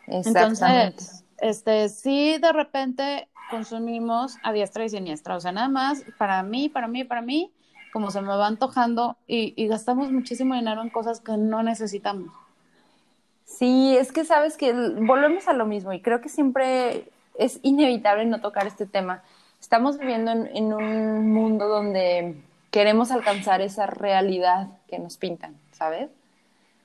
[0.08, 6.42] Entonces, este, sí de repente consumimos a diestra y siniestra, o sea, nada más para
[6.44, 7.52] mí, para mí, para mí,
[7.96, 12.30] como se me va antojando y, y gastamos muchísimo dinero en cosas que no necesitamos.
[13.46, 18.26] Sí, es que sabes que volvemos a lo mismo y creo que siempre es inevitable
[18.26, 19.24] no tocar este tema
[19.66, 26.12] estamos viviendo en, un mundo donde queremos alcanzar esa realidad que nos pintan, ¿sabes?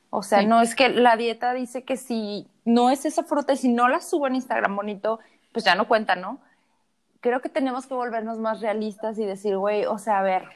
[0.08, 3.58] O sea, no es que la dieta dice que si no es esa fruta y
[3.58, 5.20] si no la subo en Instagram bonito,
[5.52, 6.38] pues ya no cuenta, ¿no?
[7.20, 10.48] Creo que tenemos que volvernos más realistas y decir, güey, o sea, a ver,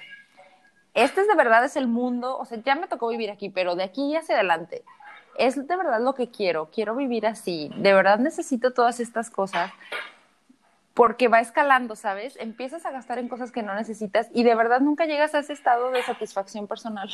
[0.95, 3.75] este es de verdad es el mundo, o sea, ya me tocó vivir aquí, pero
[3.75, 4.85] de aquí hacia adelante,
[5.37, 9.73] es de verdad lo que quiero, quiero vivir así, de verdad necesito todas estas cosas
[10.95, 12.37] porque va escalando, ¿sabes?
[12.39, 15.53] Empiezas a gastar en cosas que no necesitas y de verdad nunca llegas a ese
[15.53, 17.11] estado de satisfacción personal,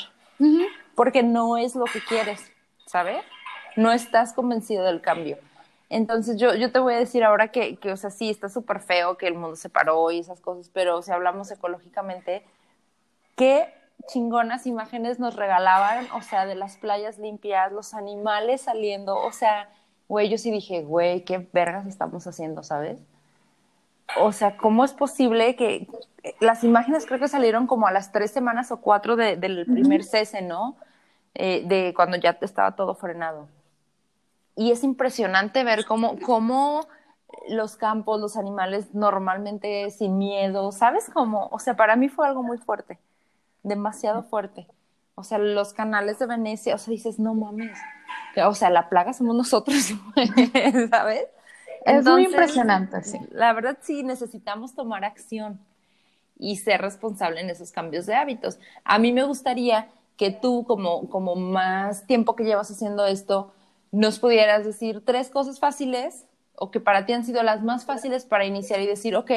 [0.95, 2.53] porque no es lo que quieres,
[2.87, 3.25] ¿sabes?
[3.77, 5.39] No estás convencido del cambio.
[5.89, 8.81] Entonces yo, yo te voy a decir ahora que, que o sea, sí, está súper
[8.81, 12.45] feo que el mundo se paró y esas cosas, pero si hablamos ecológicamente,
[13.41, 13.73] qué
[14.07, 19.71] chingonas imágenes nos regalaban, o sea, de las playas limpias, los animales saliendo, o sea,
[20.09, 23.01] güey, yo sí dije, güey, qué vergas estamos haciendo, ¿sabes?
[24.19, 25.89] o sea, ¿cómo es posible que
[26.41, 30.43] las imágenes creo que salieron como a las tres semanas o cuatro del primer cese,
[30.43, 30.77] ¿no?
[31.35, 33.49] Eh, de cuando ya estaba todo frenado.
[34.57, 36.89] Y es impresionante ver cómo, cómo
[37.49, 41.49] los campos, los animales normalmente sin miedo, ¿sabes cómo?
[41.53, 42.99] O sea, para mí fue algo muy fuerte,
[43.63, 44.67] demasiado fuerte.
[45.15, 47.79] O sea, los canales de Venecia, o sea, dices, no mames.
[48.47, 49.77] O sea, la plaga somos nosotros,
[50.91, 51.27] ¿sabes?
[51.85, 53.19] es muy impresionante, sí.
[53.31, 55.61] La verdad sí, necesitamos tomar acción
[56.39, 58.59] y ser responsable en esos cambios de hábitos.
[58.85, 63.53] A mí me gustaría que tú, como, como más tiempo que llevas haciendo esto,
[63.93, 68.25] nos pudieras decir tres cosas fáciles o que para ti han sido las más fáciles
[68.25, 69.31] para iniciar y decir, ok,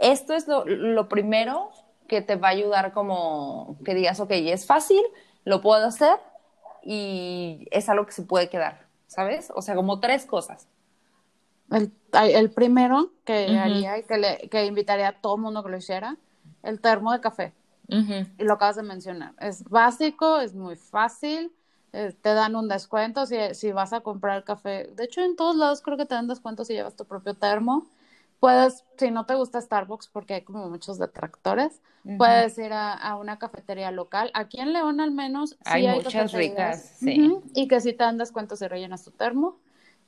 [0.00, 1.70] esto es lo, lo primero
[2.10, 5.00] que te va a ayudar como que digas, ok, es fácil,
[5.44, 6.18] lo puedo hacer
[6.82, 9.52] y es algo que se puede quedar, ¿sabes?
[9.54, 10.66] O sea, como tres cosas.
[11.70, 15.76] El, el primero que haría y que, le, que invitaría a todo mundo que lo
[15.76, 16.16] hiciera,
[16.64, 17.52] el termo de café.
[18.38, 19.34] Y lo acabas de mencionar.
[19.38, 21.52] Es básico, es muy fácil,
[21.92, 24.90] eh, te dan un descuento si, si vas a comprar café.
[24.96, 27.86] De hecho, en todos lados creo que te dan descuento si llevas tu propio termo.
[28.40, 31.82] Puedes, si no te gusta Starbucks, porque hay como muchos detractores,
[32.16, 34.30] puedes ir a, a, una cafetería local.
[34.34, 37.38] Aquí en León al menos hay, muchas ricas, sí.
[37.54, 39.58] Y que si te dan descuento si rellenas tu termo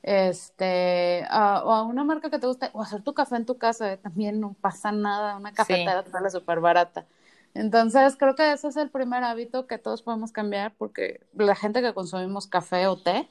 [0.03, 3.97] este, o a una marca que te guste, o hacer tu café en tu casa,
[3.97, 7.05] también no pasa nada, una cafetera te sale súper barata.
[7.53, 11.81] Entonces, creo que ese es el primer hábito que todos podemos cambiar porque la gente
[11.81, 13.29] que consumimos café o té,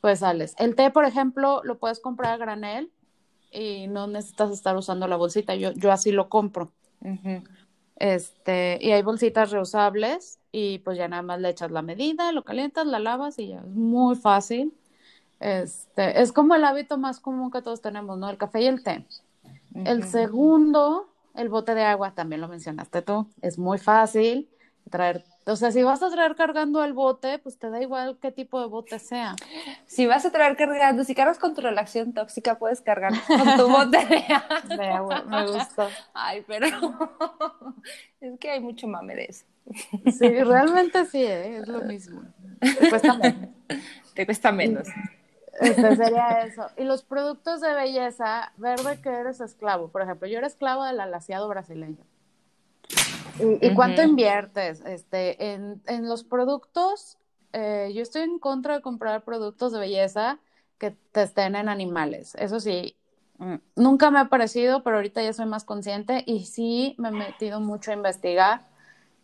[0.00, 0.54] pues sales.
[0.58, 2.90] El té, por ejemplo, lo puedes comprar a granel
[3.52, 5.54] y no necesitas estar usando la bolsita.
[5.54, 6.72] Yo, yo así lo compro.
[7.96, 12.44] Este, y hay bolsitas reusables y pues ya nada más le echas la medida, lo
[12.44, 14.74] calientas, la lavas y ya es muy fácil.
[15.40, 18.28] Este, es como el hábito más común que todos tenemos, ¿no?
[18.28, 19.06] El café y el té.
[19.74, 23.30] El segundo, el bote de agua, también lo mencionaste tú.
[23.42, 24.48] Es muy fácil
[24.90, 25.24] traer.
[25.48, 28.60] O sea, si vas a traer cargando el bote, pues te da igual qué tipo
[28.60, 29.36] de bote sea.
[29.86, 33.68] Si vas a traer cargando, si cargas con tu relación tóxica, puedes cargar con tu
[33.68, 33.98] bote
[34.76, 35.22] de agua.
[35.22, 35.88] Me gusta.
[36.12, 36.66] Ay, pero
[38.20, 39.44] es que hay mucho mame de eso.
[40.18, 41.58] Sí, realmente sí, ¿eh?
[41.58, 42.22] es lo mismo.
[42.60, 43.48] Te cuesta menos.
[44.14, 44.88] Te cuesta menos.
[45.60, 46.66] Este sería eso.
[46.76, 49.88] Y los productos de belleza, ver de que eres esclavo.
[49.88, 52.04] Por ejemplo, yo era esclavo del alaciado brasileño.
[53.38, 54.82] ¿Y, cuánto inviertes?
[54.86, 57.18] Este, en, en los productos,
[57.52, 60.38] eh, yo estoy en contra de comprar productos de belleza
[60.78, 62.34] que te estén en animales.
[62.36, 62.96] Eso sí,
[63.38, 67.12] mm, nunca me ha parecido, pero ahorita ya soy más consciente y sí me he
[67.12, 68.62] metido mucho a investigar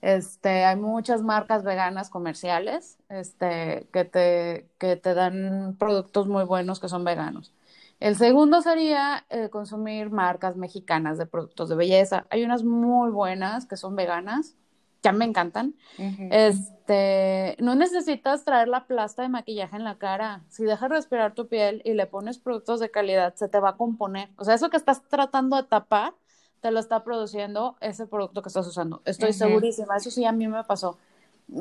[0.03, 6.81] este, hay muchas marcas veganas comerciales este, que, te, que te dan productos muy buenos
[6.81, 7.53] que son veganos.
[8.03, 12.27] El segundo sería eh, consumir marcas mexicanas de productos de belleza.
[12.31, 14.57] Hay unas muy buenas que son veganas
[15.03, 15.75] ya me encantan.
[16.31, 20.45] Este, no necesitas traer la plasta de maquillaje en la cara.
[20.49, 23.77] Si dejas respirar tu piel y le pones productos de calidad, se te va a
[23.77, 24.31] componer.
[24.37, 26.15] O sea, eso que estás tratando de tapar,
[26.61, 29.03] te lo está produciendo ese producto que estás usando.
[29.05, 29.97] Estoy segurísima.
[29.97, 30.99] Eso sí a mí me pasó.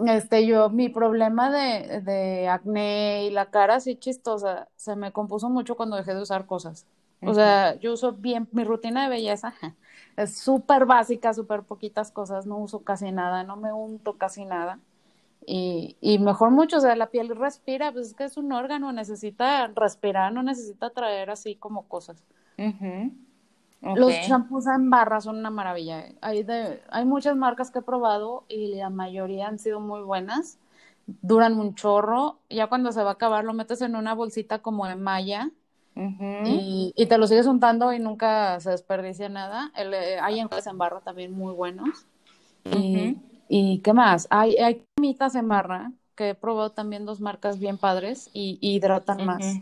[0.08, 5.49] Este, yo, mi problema de, de acné y la cara así chistosa, se me compuso
[5.49, 6.88] mucho cuando dejé de usar cosas.
[7.23, 9.54] O sea, yo uso bien, mi rutina de belleza
[10.17, 14.80] es súper básica, súper poquitas cosas, no uso casi nada, no me unto casi nada.
[15.45, 18.91] Y, y mejor mucho, o sea, la piel respira, pues es que es un órgano,
[18.93, 22.23] necesita respirar, no necesita traer así como cosas.
[23.82, 26.06] Los champús en barra son una maravilla.
[26.22, 30.60] Hay, de, hay muchas marcas que he probado y la mayoría han sido muy buenas.
[31.08, 32.38] Duran un chorro.
[32.50, 35.50] Ya cuando se va a acabar lo metes en una bolsita como de malla
[35.96, 39.72] y, y, te lo sigues untando y nunca se desperdicia nada.
[39.76, 42.06] El, eh, hay enjuagues en barra también muy buenos.
[42.65, 43.17] y,
[43.50, 44.28] y, qué más?
[44.30, 49.26] Hay, hay cremitas en barra que he probado también dos marcas bien padres y, hidratan
[49.26, 49.58] más.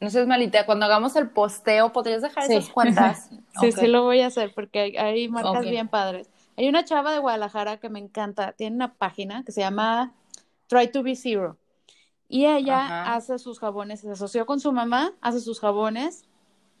[0.00, 3.28] No seas malita, cuando hagamos el posteo, ¿podrías dejar esas cuentas?
[3.60, 6.30] sí, sí lo voy a hacer porque hay, hay marcas bien padres.
[6.56, 10.14] Hay una chava de Guadalajara que me encanta, tiene una página que se llama
[10.68, 11.58] Try to be Zero.
[12.28, 16.24] Y ella hace sus jabones, se asoció con su mamá, hace sus jabones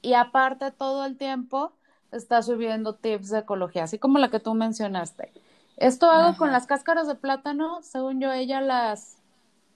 [0.00, 1.72] y aparte todo el tiempo
[2.12, 5.32] está subiendo tips de ecología, así como la que tú mencionaste.
[5.76, 9.18] Esto hago con las cáscaras de plátano, según yo ella las,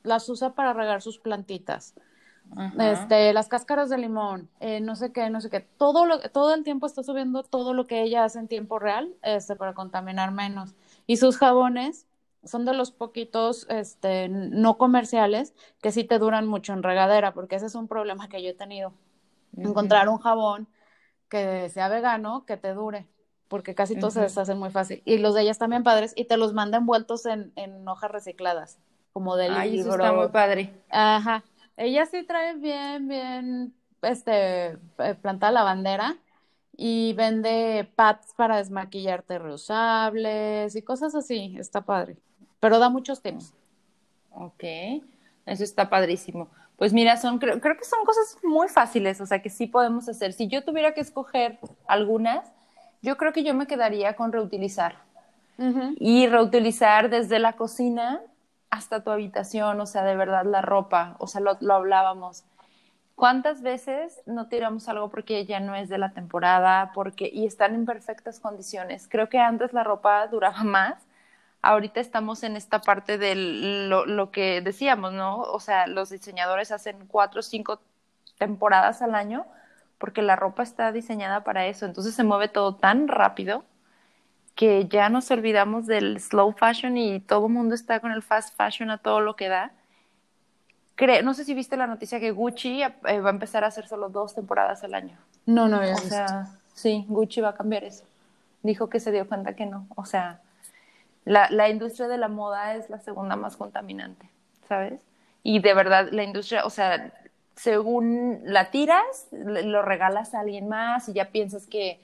[0.02, 1.94] las usa para regar sus plantitas.
[2.78, 6.54] Este, las cáscaras de limón, eh, no sé qué, no sé qué, todo lo, todo
[6.54, 10.30] el tiempo está subiendo todo lo que ella hace en tiempo real, este, para contaminar
[10.30, 10.74] menos.
[11.06, 12.06] Y sus jabones,
[12.44, 17.56] son de los poquitos este, no comerciales que sí te duran mucho en regadera, porque
[17.56, 18.92] ese es un problema que yo he tenido.
[19.56, 20.68] Encontrar un jabón
[21.28, 23.06] que sea vegano, que te dure,
[23.48, 25.02] porque casi todos se deshacen muy fácil.
[25.04, 28.78] Y los de ellas también padres, y te los manda envueltos en, en hojas recicladas,
[29.12, 30.72] como de Ay, Eso está muy padre.
[30.90, 31.44] Ajá.
[31.76, 36.16] Ella sí trae bien, bien, este, eh, plantada la bandera
[36.76, 41.56] y vende pads para desmaquillarte reusables y cosas así.
[41.58, 42.16] Está padre
[42.64, 43.52] pero da muchos temas.
[44.30, 44.64] Ok,
[45.44, 46.48] eso está padrísimo.
[46.78, 50.08] Pues mira, son, creo, creo, que son cosas muy fáciles, o sea, que sí podemos
[50.08, 50.32] hacer.
[50.32, 52.50] Si yo tuviera que escoger algunas,
[53.02, 54.96] yo creo que yo me quedaría con reutilizar.
[55.98, 58.22] Y reutilizar desde la cocina
[58.74, 62.44] hasta tu habitación, o sea, de verdad la ropa, o sea, lo, lo hablábamos.
[63.14, 67.74] ¿Cuántas veces no tiramos algo porque ya no es de la temporada, porque y están
[67.74, 69.08] en perfectas condiciones?
[69.08, 71.06] Creo que antes la ropa duraba más
[71.64, 73.34] ahorita estamos en esta parte de
[73.88, 75.40] lo, que decíamos, ¿no?
[75.40, 77.80] O sea, los diseñadores hacen cuatro o cinco
[78.38, 79.46] temporadas al año
[79.98, 81.86] porque la ropa está diseñada para eso.
[81.86, 83.64] Entonces se mueve todo tan rápido
[84.54, 88.56] que ya nos olvidamos del slow fashion y todo el mundo está con el fast
[88.56, 89.72] fashion a todo lo que da.
[91.22, 94.08] no sé si viste la noticia que Gucci eh, va a empezar a hacer solo
[94.08, 95.16] dos temporadas al año.
[95.46, 98.04] No, no, O sea, sí, Gucci va a cambiar eso.
[98.62, 99.86] Dijo que se dio cuenta que no.
[99.96, 100.40] O sea,
[101.24, 104.28] la, la industria de la moda es la segunda más contaminante,
[104.68, 105.00] ¿sabes?
[105.42, 107.12] Y de verdad, la industria, o sea,
[107.56, 112.00] según la tiras, lo regalas a alguien más y ya piensas que,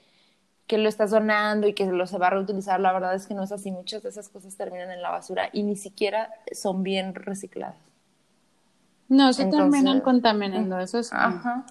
[0.67, 2.79] que lo estás donando y que lo se va a reutilizar.
[2.79, 3.71] La verdad es que no es así.
[3.71, 7.75] Muchas de esas cosas terminan en la basura y ni siquiera son bien recicladas.
[9.09, 11.11] No, se terminan contaminando, eso es.
[11.11, 11.65] Ajá.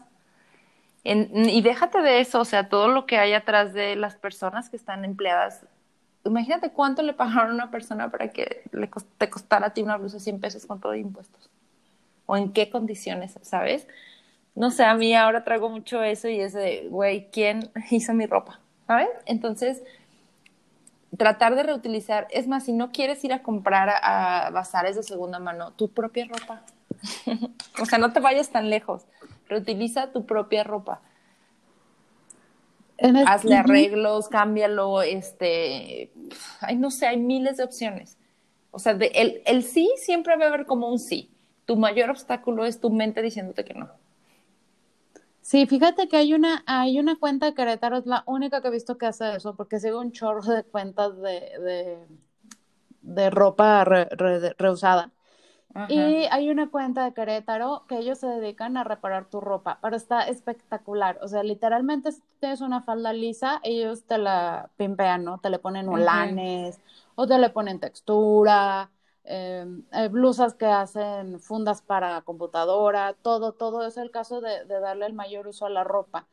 [1.02, 4.76] y déjate de eso, o sea, todo lo que hay atrás de las personas que
[4.76, 5.64] están empleadas
[6.24, 9.96] imagínate cuánto le pagaron a una persona para que le te costara a ti una
[9.96, 11.48] blusa 100 pesos con todo de impuestos.
[12.26, 13.86] O en qué condiciones, ¿sabes?
[14.54, 18.26] No sé, a mí ahora traigo mucho eso y es de, güey, ¿quién hizo mi
[18.26, 18.60] ropa?
[18.90, 19.08] ¿Sabes?
[19.26, 19.84] Entonces,
[21.16, 25.04] tratar de reutilizar, es más, si no quieres ir a comprar a, a bazares de
[25.04, 26.62] segunda mano, tu propia ropa.
[27.80, 29.04] o sea, no te vayas tan lejos.
[29.48, 31.02] Reutiliza tu propia ropa
[33.26, 36.10] hazle arreglos, cámbialo, este,
[36.60, 38.18] ay, no sé, hay miles de opciones.
[38.72, 41.30] O sea, de, el, el sí siempre va a haber como un sí.
[41.64, 43.88] Tu mayor obstáculo es tu mente diciéndote que no.
[45.42, 48.70] Sí, fíjate que hay una, hay una cuenta de Querétaro, es la única que he
[48.70, 52.06] visto que hace eso, porque sigo un chorro de cuentas de, de,
[53.02, 55.10] de ropa reusada.
[55.88, 59.96] Y hay una cuenta de Querétaro que ellos se dedican a reparar tu ropa, pero
[59.96, 61.18] está espectacular.
[61.22, 65.38] O sea, literalmente si tienes una falda lisa, ellos te la pimpean, ¿no?
[65.40, 66.80] Te le ponen holanes
[67.16, 68.90] o te le ponen textura,
[69.30, 75.06] em, blusas que hacen fundas para computadora, todo, todo es el caso de, de, darle
[75.06, 76.26] el mayor uso a la ropa.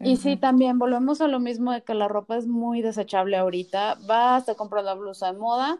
[0.00, 3.96] Y sí, también volvemos a lo mismo de que la ropa es muy desechable ahorita.
[4.06, 5.78] Vas, te compras la blusa de moda,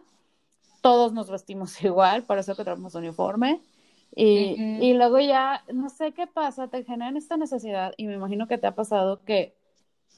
[0.81, 3.61] todos nos vestimos igual, por eso que tenemos uniforme.
[4.15, 8.47] Y, y luego ya, no sé qué pasa, te generan esta necesidad, y me imagino
[8.47, 9.53] que te ha pasado que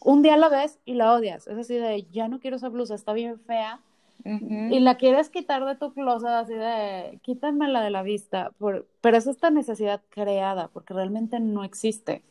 [0.01, 1.47] un día la ves y la odias.
[1.47, 3.81] Es así de, ya no quiero esa blusa, está bien fea.
[4.23, 8.51] Y la quieres quitar de tu closet, así de, quítamela de la vista.
[8.57, 12.23] Por, pero es esta necesidad creada, porque realmente no existe.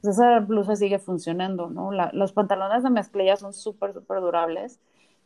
[0.00, 1.90] Pues esa blusa sigue funcionando, ¿no?
[1.92, 4.80] los pantalones de mezclilla son súper, súper durables.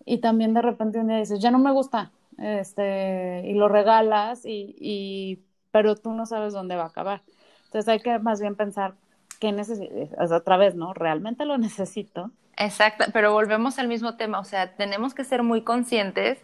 [0.04, 4.44] Y también de repente un día dices, ya no me gusta, este, y lo regalas,
[4.44, 7.22] y, y, pero tú no sabes dónde va a acabar.
[7.64, 8.94] Entonces hay que más bien pensar,
[9.40, 9.94] ¿qué necesito?
[10.34, 10.94] otra vez, ¿no?
[10.94, 12.30] ¿Realmente lo necesito?
[12.56, 16.38] Exacto, pero volvemos al mismo tema, o sea, tenemos que ser muy conscientes.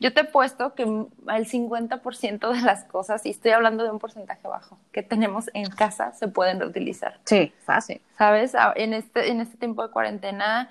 [0.00, 4.00] Yo te he puesto que el 50% de las cosas, y estoy hablando de un
[4.00, 7.20] porcentaje bajo, que tenemos en casa se pueden reutilizar.
[7.24, 8.00] Sí, fácil.
[8.18, 8.54] ¿Sabes?
[8.74, 10.68] En este, en este tiempo de cuarentena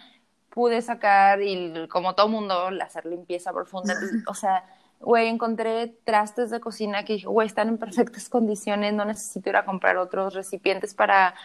[0.50, 3.94] pude sacar y como todo mundo, hacer limpieza profunda.
[4.28, 4.66] o sea,
[5.00, 9.56] güey, encontré trastes de cocina que dije, güey, están en perfectas condiciones, no necesito ir
[9.56, 11.36] a comprar otros recipientes para,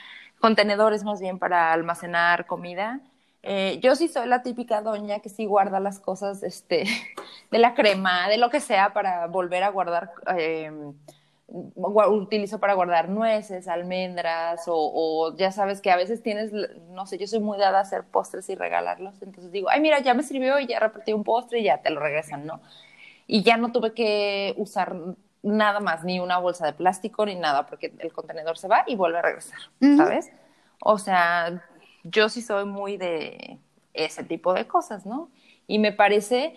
[0.41, 3.01] contenedores más bien para almacenar comida.
[3.49, 6.83] Eh, yo sí soy la típica doña que sí guarda las cosas este,
[7.53, 10.73] de la crema, de lo que sea, para volver a guardar, eh,
[11.47, 16.51] utilizo para guardar nueces, almendras, o, o, ya sabes que a veces tienes,
[16.91, 20.01] no sé, yo soy muy dada a hacer postres y regalarlos, entonces digo, ay, mira,
[20.01, 22.61] ya me sirvió y ya repartí un postre y ya te lo regresan, ¿no?
[23.29, 24.97] Y ya no tuve que usar
[25.45, 28.97] nada más, ni una bolsa de plástico, ni nada, porque el contenedor se va y
[28.97, 29.61] vuelve a regresar,
[29.97, 30.33] ¿sabes?
[30.81, 31.63] O sea,
[32.11, 33.59] yo sí soy muy de
[33.95, 35.31] ese tipo de cosas, ¿no?
[35.67, 36.55] Y me parece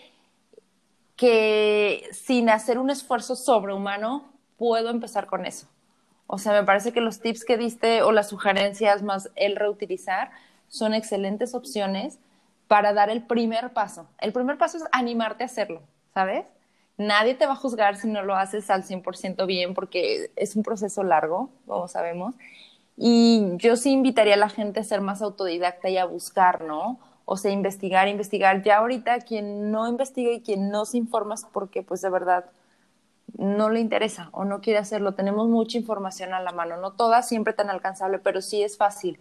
[1.15, 5.67] que sin hacer un esfuerzo sobrehumano, puedo empezar con eso.
[6.27, 10.31] O sea, me parece que los tips que diste o las sugerencias más el reutilizar
[10.67, 12.19] son excelentes opciones
[12.67, 14.07] para dar el primer paso.
[14.19, 15.81] El primer paso es animarte a hacerlo,
[16.13, 16.45] ¿sabes?
[16.97, 20.63] Nadie te va a juzgar si no lo haces al 100% bien porque es un
[20.63, 22.35] proceso largo, como sabemos.
[23.01, 26.99] Y yo sí invitaría a la gente a ser más autodidacta y a buscar, ¿no?
[27.25, 28.61] O sea, investigar, investigar.
[28.63, 32.45] Ya ahorita quien no investiga y quien no se informa es porque pues de verdad
[33.37, 35.13] no le interesa o no quiere hacerlo.
[35.13, 39.19] Tenemos mucha información a la mano, no toda siempre tan alcanzable, pero sí es fácil.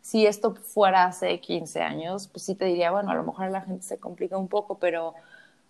[0.00, 3.60] Si esto fuera hace 15 años, pues sí te diría, bueno, a lo mejor la
[3.62, 5.14] gente se complica un poco, pero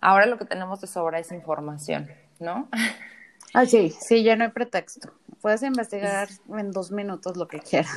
[0.01, 2.69] Ahora lo que tenemos de sobra es información, ¿no?
[3.53, 5.11] Ah, sí, sí, ya no hay pretexto.
[5.41, 6.27] Puedes investigar
[6.57, 7.89] en dos minutos lo que quieras.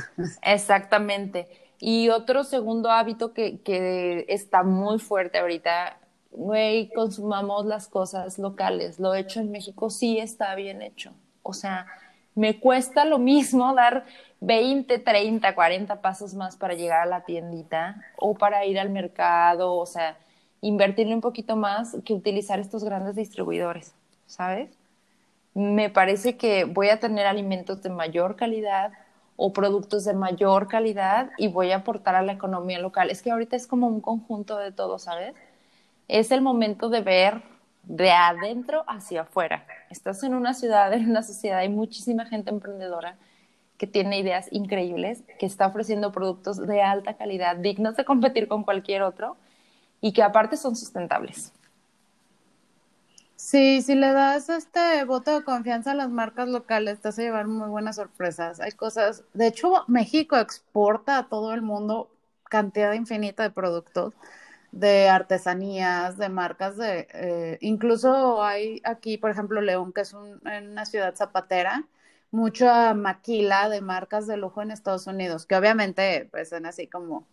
[0.42, 1.48] Exactamente.
[1.78, 5.98] Y otro segundo hábito que, que está muy fuerte ahorita,
[6.30, 9.00] güey, consumamos las cosas locales.
[9.00, 11.12] Lo hecho en México sí está bien hecho.
[11.42, 11.86] O sea,
[12.34, 14.04] me cuesta lo mismo dar
[14.40, 19.74] 20, 30, 40 pasos más para llegar a la tiendita o para ir al mercado,
[19.74, 20.16] o sea,
[20.60, 23.94] invertirle un poquito más que utilizar estos grandes distribuidores,
[24.26, 24.70] ¿sabes?
[25.54, 28.92] Me parece que voy a tener alimentos de mayor calidad
[29.36, 33.10] o productos de mayor calidad y voy a aportar a la economía local.
[33.10, 35.34] Es que ahorita es como un conjunto de todo, ¿sabes?
[36.08, 37.42] Es el momento de ver
[37.82, 39.66] de adentro hacia afuera.
[39.90, 43.16] Estás en una ciudad, en una sociedad, hay muchísima gente emprendedora
[43.76, 48.62] que tiene ideas increíbles, que está ofreciendo productos de alta calidad, dignos de competir con
[48.62, 49.36] cualquier otro
[50.00, 51.52] y que aparte son sustentables.
[53.44, 57.22] Sí, si le das este voto de confianza a las marcas locales, te vas a
[57.22, 58.60] llevar muy buenas sorpresas.
[58.60, 62.08] Hay cosas, de hecho, México exporta a todo el mundo
[62.48, 64.14] cantidad infinita de productos,
[64.72, 70.86] de artesanías, de marcas de, eh, incluso hay aquí, por ejemplo, León, que es una
[70.86, 71.88] ciudad zapatera,
[72.30, 77.26] mucha maquila de marcas de lujo en Estados Unidos, que obviamente pues son así como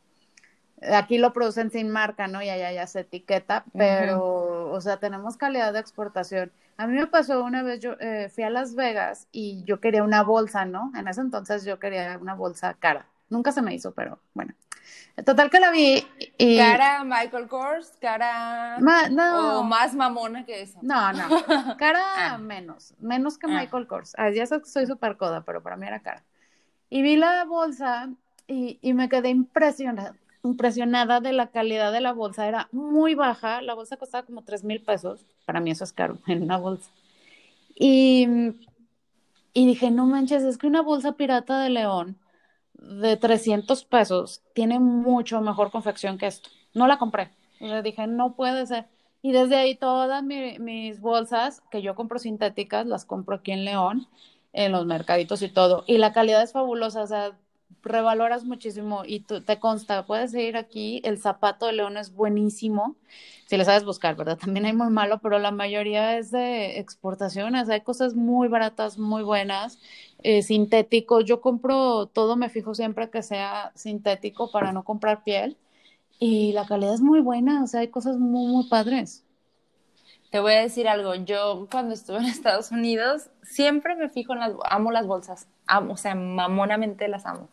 [0.81, 2.41] aquí lo producen sin marca, ¿no?
[2.41, 6.51] Y allá ya se etiqueta, pero, o sea, tenemos calidad de exportación.
[6.77, 10.03] A mí me pasó una vez, yo eh, fui a Las Vegas y yo quería
[10.03, 10.91] una bolsa, ¿no?
[10.95, 13.07] En ese entonces yo quería una bolsa cara.
[13.29, 14.53] Nunca se me hizo, pero bueno.
[15.25, 16.07] Total que la vi
[16.37, 16.57] y...
[16.57, 17.91] ¿Cara Michael Kors?
[17.99, 19.59] ¿Cara no.
[19.59, 20.79] o más mamona que eso?
[20.81, 21.27] No, no.
[21.77, 22.37] Cara ah.
[22.37, 22.93] menos.
[22.99, 23.59] Menos que ah.
[23.59, 24.13] Michael Kors.
[24.17, 26.23] Ah, ya sé que soy súper coda, pero para mí era cara.
[26.89, 28.09] Y vi la bolsa
[28.47, 33.61] y, y me quedé impresionada impresionada de la calidad de la bolsa, era muy baja,
[33.61, 36.89] la bolsa costaba como 3 mil pesos, para mí eso es caro en una bolsa.
[37.75, 38.27] Y,
[39.53, 42.17] y dije, no manches, es que una bolsa pirata de León
[42.73, 46.49] de 300 pesos tiene mucho mejor confección que esto.
[46.73, 47.31] No la compré.
[47.59, 48.87] Le dije, no puede ser.
[49.21, 54.07] Y desde ahí todas mis bolsas que yo compro sintéticas, las compro aquí en León,
[54.53, 55.83] en los mercaditos y todo.
[55.87, 57.03] Y la calidad es fabulosa.
[57.03, 57.37] O sea,
[57.81, 62.95] revaloras muchísimo y tú, te consta, puedes ir aquí, el zapato de león es buenísimo,
[63.47, 64.37] si le sabes buscar, ¿verdad?
[64.41, 69.23] También hay muy malo, pero la mayoría es de exportaciones, hay cosas muy baratas, muy
[69.23, 69.79] buenas,
[70.23, 75.57] eh, sintéticos, yo compro todo, me fijo siempre que sea sintético para no comprar piel
[76.19, 79.23] y la calidad es muy buena, o sea, hay cosas muy, muy padres.
[80.31, 84.39] Te voy a decir algo, yo cuando estuve en Estados Unidos siempre me fijo en
[84.39, 85.47] las, amo las bolsas,
[85.89, 87.47] o sea, mamonamente las amo.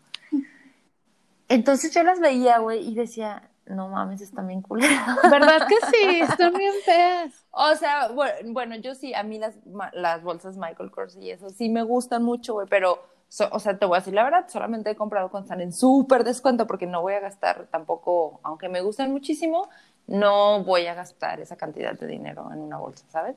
[1.48, 5.18] Entonces yo las veía, güey, y decía, no mames, están bien culeras.
[5.30, 6.20] ¿Verdad que sí?
[6.20, 7.44] Están bien feas.
[7.50, 8.10] O sea,
[8.44, 9.56] bueno, yo sí, a mí las,
[9.92, 13.04] las bolsas Michael Kors y eso sí me gustan mucho, güey, pero,
[13.50, 16.24] o sea, te voy a decir la verdad, solamente he comprado cuando están en súper
[16.24, 19.68] descuento porque no voy a gastar tampoco, aunque me gustan muchísimo,
[20.06, 23.36] no voy a gastar esa cantidad de dinero en una bolsa, ¿sabes?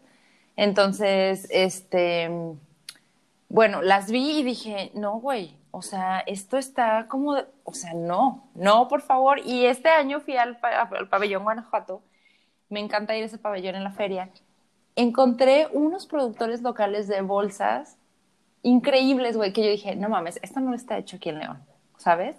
[0.56, 2.30] Entonces, este,
[3.48, 8.50] bueno, las vi y dije, no, güey, o sea, esto está como, o sea, no,
[8.56, 9.40] no, por favor.
[9.46, 10.60] Y este año fui al,
[11.10, 12.02] pabellón Guanajuato,
[12.70, 14.30] me encanta ir a ese pabellón en la feria.
[14.96, 17.98] Encontré unos productores locales de bolsas
[18.64, 21.64] increíbles, güey, que yo dije, no mames, esto no está hecho aquí en León,
[21.98, 22.36] ¿sabes?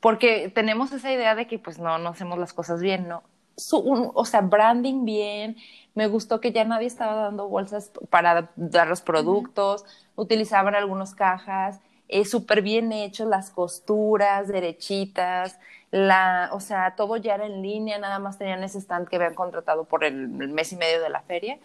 [0.00, 3.22] Porque tenemos esa idea de que pues no, no hacemos las cosas bien, ¿no?
[3.56, 5.56] o sea, branding bien,
[5.94, 9.84] me gustó que ya nadie estaba dando bolsas para dar los productos,
[10.16, 11.80] utilizaban algunas cajas,
[12.14, 15.58] eh, súper bien hechos, las costuras derechitas,
[15.90, 19.34] la, o sea, todo ya era en línea, nada más tenían ese stand que habían
[19.34, 21.58] contratado por el, mes y medio de la feria.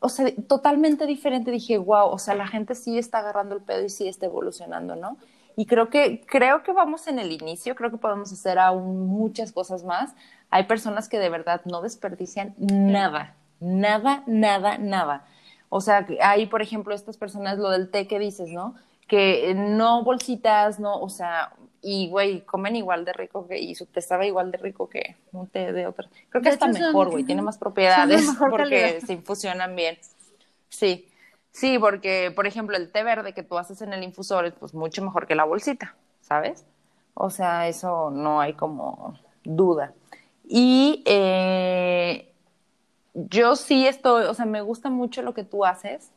[0.00, 1.50] O sea, totalmente diferente.
[1.50, 4.96] Dije, wow, o sea, la gente sí está agarrando el pedo y sí está evolucionando,
[4.96, 5.18] ¿no?
[5.56, 9.52] Y creo que, creo que vamos en el inicio, creo que podemos hacer aún muchas
[9.52, 10.14] cosas más.
[10.48, 15.26] Hay personas que de verdad no desperdician nada, nada, nada, nada.
[15.68, 18.74] O sea, hay, por ejemplo, estas personas, lo del té que dices, ¿no?
[19.12, 21.52] Que no bolsitas, no, o sea,
[21.82, 25.16] y güey, comen igual de rico que, y su té estaba igual de rico que
[25.32, 26.08] un té de otra.
[26.30, 29.98] Creo que está mejor, güey, tiene más propiedades porque se infusionan bien.
[30.70, 31.10] Sí,
[31.50, 34.72] sí, porque, por ejemplo, el té verde que tú haces en el infusor es pues
[34.72, 36.64] mucho mejor que la bolsita, ¿sabes?
[37.12, 39.92] O sea, eso no hay como duda.
[40.42, 42.32] Y eh,
[43.12, 46.12] yo sí estoy, o sea, me gusta mucho lo que tú haces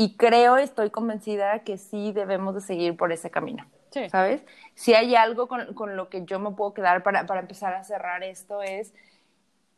[0.00, 3.66] y creo, estoy convencida que sí debemos de seguir por ese camino.
[4.10, 4.42] ¿Sabes?
[4.74, 7.84] Si hay algo con, con, lo que yo me puedo quedar para, para empezar a
[7.84, 8.94] cerrar esto es,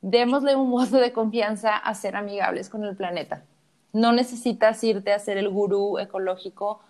[0.01, 3.43] démosle un voto de confianza a ser amigables con el planeta.
[3.93, 6.85] No necesitas irte a ser el gurú ecológico,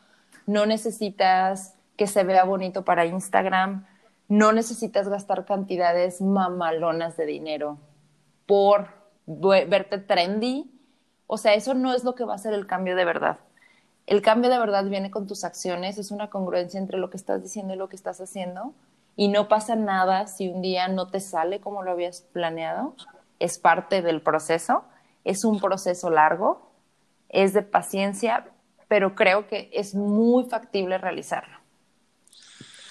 [0.47, 3.87] no necesitas que se vea bonito para Instagram,
[4.29, 7.79] no necesitas gastar cantidades mamalonas de dinero
[8.45, 8.89] por
[9.27, 10.71] verte trendy
[11.27, 13.39] o sea, eso no es lo que va a ser el cambio de verdad.
[14.07, 17.43] El cambio de verdad viene con tus acciones, es una congruencia entre lo que estás
[17.43, 18.75] diciendo y lo que estás haciendo.
[19.17, 22.95] Y no pasa nada si un día no te sale como lo habías planeado.
[23.39, 24.85] Es parte del proceso,
[25.25, 26.73] es un proceso largo,
[27.29, 28.47] es de paciencia,
[28.89, 31.63] pero creo que es muy factible realizarlo.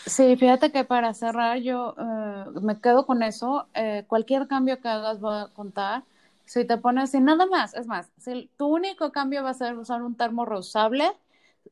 [0.06, 3.68] Sí, fíjate que para cerrar yo eh, me quedo con eso.
[3.74, 6.04] Eh, cualquier cambio que hagas voy a contar
[6.52, 9.78] si te pones así, nada más, es más, si tu único cambio va a ser
[9.78, 11.10] usar un termo reusable,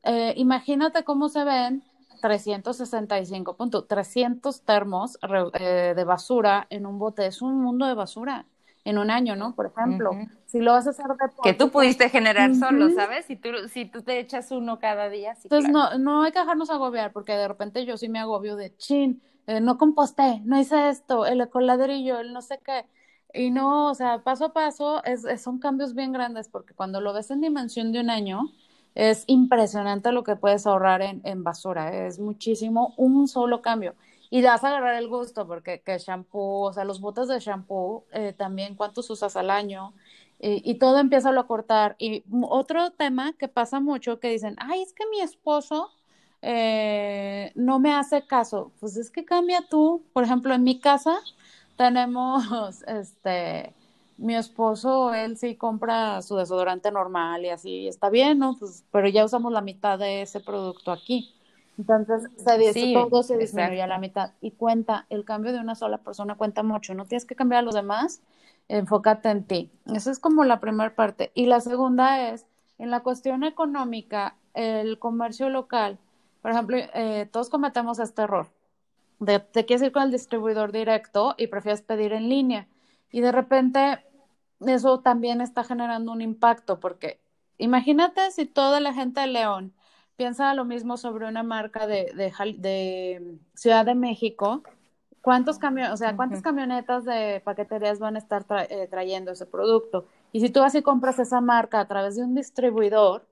[0.04, 1.82] eh, imagínate cómo se ven
[2.22, 5.18] 365 puntos, 300 termos
[5.52, 8.46] eh, de basura en un bote, es un mundo de basura
[8.84, 9.54] en un año, ¿no?
[9.54, 10.12] Por ejemplo,
[10.46, 13.26] si lo vas a hacer de Que tú pudiste generar solo, ¿sabes?
[13.26, 15.34] Si tú, si tú te echas uno cada día.
[15.34, 18.56] Sí, Entonces, no, no hay que dejarnos agobiar, porque de repente yo sí me agobio
[18.56, 22.86] de chin, eh, no composté, no hice esto, el ecoladrillo, el no sé qué.
[23.32, 27.12] Y no, o sea, paso a paso es, son cambios bien grandes porque cuando lo
[27.12, 28.50] ves en dimensión de un año,
[28.94, 32.06] es impresionante lo que puedes ahorrar en, en basura, ¿eh?
[32.08, 33.94] es muchísimo un solo cambio.
[34.30, 38.04] Y vas a agarrar el gusto porque que shampoo, o sea, los botes de shampoo,
[38.12, 39.92] eh, también cuántos usas al año,
[40.42, 41.96] y, todo empieza a cortar.
[41.98, 45.90] Y otro tema que pasa mucho que dicen, ay, es que mi esposo
[46.42, 48.72] eh, no me hace caso.
[48.80, 50.02] Pues es que cambia tú.
[50.14, 51.18] Por ejemplo, en mi casa,
[51.80, 52.44] tenemos,
[52.86, 53.72] este,
[54.18, 58.54] mi esposo, él sí compra su desodorante normal y así, está bien, ¿no?
[58.58, 61.34] Pues, pero ya usamos la mitad de ese producto aquí.
[61.78, 64.32] Entonces, se sí, todo se disminuye a la mitad.
[64.42, 66.92] Y cuenta, el cambio de una sola persona cuenta mucho.
[66.92, 68.20] No tienes que cambiar a los demás,
[68.68, 69.70] enfócate en ti.
[69.86, 71.30] Esa es como la primera parte.
[71.32, 72.44] Y la segunda es,
[72.76, 75.96] en la cuestión económica, el comercio local.
[76.42, 78.48] Por ejemplo, eh, todos cometemos este error
[79.24, 82.68] te quieres ir con el distribuidor directo y prefieres pedir en línea.
[83.10, 84.04] Y de repente
[84.66, 87.20] eso también está generando un impacto porque
[87.58, 89.74] imagínate si toda la gente de León
[90.16, 94.62] piensa lo mismo sobre una marca de, de, de Ciudad de México.
[95.22, 100.06] ¿Cuántos camiones, o sea, cuántas camionetas de paqueterías van a estar eh, trayendo ese producto?
[100.32, 103.26] Y si tú vas y compras esa marca a través de un distribuidor,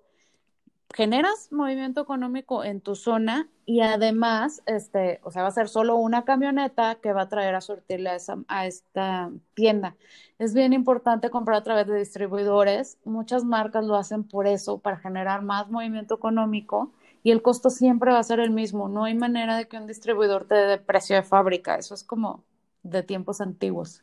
[0.94, 5.96] generas movimiento económico en tu zona y además, este, o sea, va a ser solo
[5.96, 8.10] una camioneta que va a traer a surtirle
[8.48, 9.96] a, esta tienda.
[10.38, 12.98] Es bien importante comprar a través de distribuidores.
[13.04, 18.12] Muchas marcas lo hacen por eso, para generar más movimiento económico y el costo siempre
[18.12, 18.88] va a ser el mismo.
[18.88, 21.76] No hay manera de que un distribuidor te dé precio de fábrica.
[21.76, 22.44] Eso es como
[22.82, 24.02] de tiempos antiguos.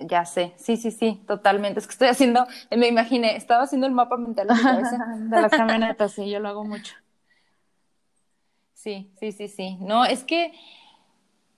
[0.00, 1.80] Ya sé, sí, sí, sí, totalmente.
[1.80, 4.54] Es que estoy haciendo, me imaginé, estaba haciendo el mapa mental de,
[5.36, 6.94] de las camionetas, sí, yo lo hago mucho.
[8.74, 9.76] Sí, sí, sí, sí.
[9.80, 10.52] No, es que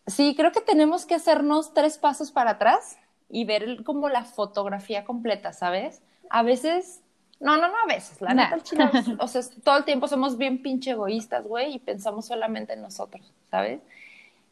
[0.07, 5.05] sí, creo que tenemos que hacernos tres pasos para atrás y ver como la fotografía
[5.05, 6.03] completa, ¿sabes?
[6.31, 7.03] A veces,
[7.39, 10.63] no, no, no a veces, la neta, chino, o sea, todo el tiempo somos bien
[10.63, 13.81] pinche egoístas, güey, y pensamos solamente en nosotros, ¿sabes?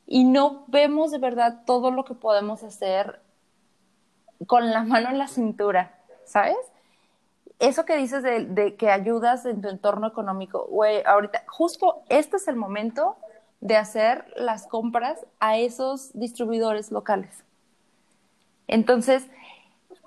[0.07, 3.21] Y no vemos de verdad todo lo que podemos hacer
[4.47, 6.57] con la mano en la cintura, ¿sabes?
[7.59, 12.47] Eso que dices de, que ayudas en tu entorno económico, güey, ahorita, justo este es
[12.47, 13.17] el momento
[13.61, 17.43] de hacer las compras a esos distribuidores locales.
[18.69, 19.27] Entonces,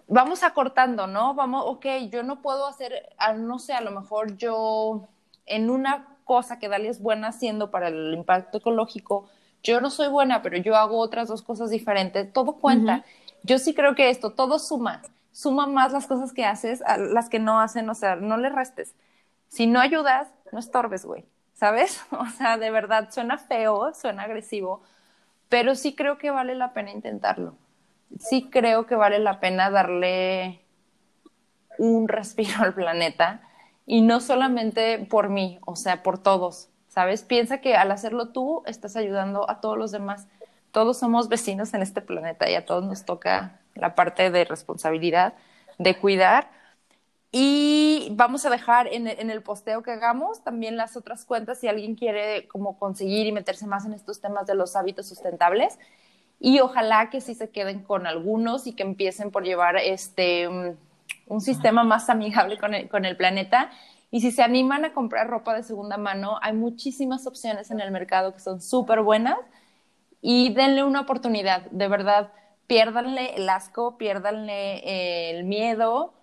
[0.07, 1.33] vamos acortando, ¿no?
[1.33, 5.09] Vamos, ok, yo no puedo hacer, no sé, a lo mejor yo
[5.45, 9.27] en una cosa que Dalia es buena haciendo para el impacto ecológico,
[9.63, 13.03] yo no soy buena, pero yo hago otras dos cosas diferentes, todo cuenta
[13.43, 17.29] yo sí creo que esto, todo suma, suma más las cosas que haces a las
[17.29, 18.95] que no hacen, o sea, no le restes.
[19.47, 22.01] Si no ayudas, no estorbes, güey, ¿sabes?
[22.11, 24.81] O sea, de verdad, suena feo, suena agresivo,
[25.49, 27.55] pero sí creo que vale la pena intentarlo.
[28.19, 30.61] Sí creo que vale la pena darle
[31.77, 33.41] un respiro al planeta
[33.85, 37.23] y no solamente por mí, o sea, por todos, ¿sabes?
[37.23, 40.27] Piensa que al hacerlo tú estás ayudando a todos los demás
[40.71, 45.33] todos somos vecinos en este planeta y a todos nos toca la parte de responsabilidad,
[45.77, 46.49] de cuidar.
[47.31, 51.95] Y vamos a dejar en, el posteo que hagamos también las otras cuentas si alguien
[51.95, 55.79] quiere como conseguir y meterse más en estos temas de los hábitos sustentables.
[56.39, 60.47] Y ojalá que sí se queden con algunos y que empiecen por llevar este,
[61.27, 63.71] un sistema más amigable con el, con el planeta.
[64.09, 67.91] Y si se animan a comprar ropa de segunda mano, hay muchísimas opciones en el
[67.91, 69.37] mercado que son súper buenas
[70.21, 72.31] y denle una oportunidad, de verdad,
[72.67, 76.13] piérdanle el asco, piérdanle eh, el miedo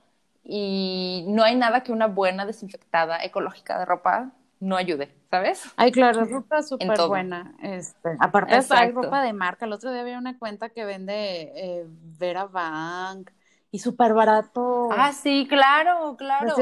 [0.45, 5.65] y no hay nada que una buena desinfectada ecológica de ropa no ayude, ¿sabes?
[5.77, 7.55] Ay, claro, ropa súper buena.
[7.63, 9.67] Este, aparte hay ropa de marca.
[9.67, 11.87] El otro día había una cuenta que vende eh,
[12.19, 13.31] Vera Bank
[13.71, 14.89] y súper barato.
[14.91, 16.55] Ah, sí, claro, claro.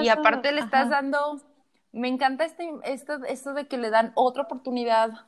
[0.00, 1.40] y aparte le estás dando,
[1.92, 5.26] me encanta este, esto, esto de que le dan otra oportunidad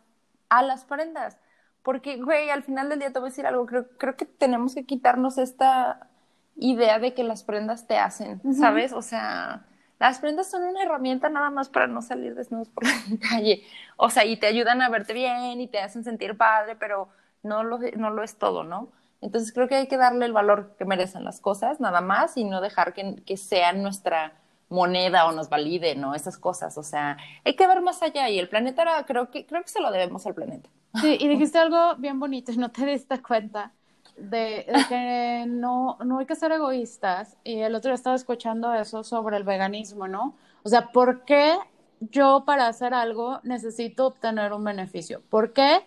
[0.49, 1.38] a las prendas.
[1.82, 4.74] Porque, güey, al final del día te voy a decir algo, creo, creo que tenemos
[4.74, 6.09] que quitarnos esta
[6.57, 8.92] idea de que las prendas te hacen, ¿sabes?
[8.92, 9.66] O sea,
[9.99, 12.92] las prendas son una herramienta nada más para no salir desnudos por la
[13.28, 13.64] calle.
[13.97, 17.09] O sea, y te ayudan a verte bien y te hacen sentir padre, pero
[17.42, 18.88] no lo, no lo es todo, ¿no?
[19.20, 22.45] Entonces creo que hay que darle el valor que merecen las cosas, nada más, y
[22.45, 24.32] no dejar que, que sean nuestra
[24.75, 26.14] moneda o nos valide, ¿no?
[26.14, 29.47] Esas cosas, o sea, hay que ver más allá y el planeta era, creo que,
[29.47, 30.68] creo que se lo debemos al planeta.
[31.01, 33.72] Sí, y dijiste algo bien bonito y no te diste cuenta
[34.16, 39.03] de, que no, no hay que ser egoístas y el otro día estaba escuchando eso
[39.03, 40.37] sobre el veganismo, ¿no?
[40.62, 41.57] O sea, ¿por qué
[42.01, 45.22] yo para hacer algo necesito obtener un beneficio?
[45.31, 45.85] ¿Por qué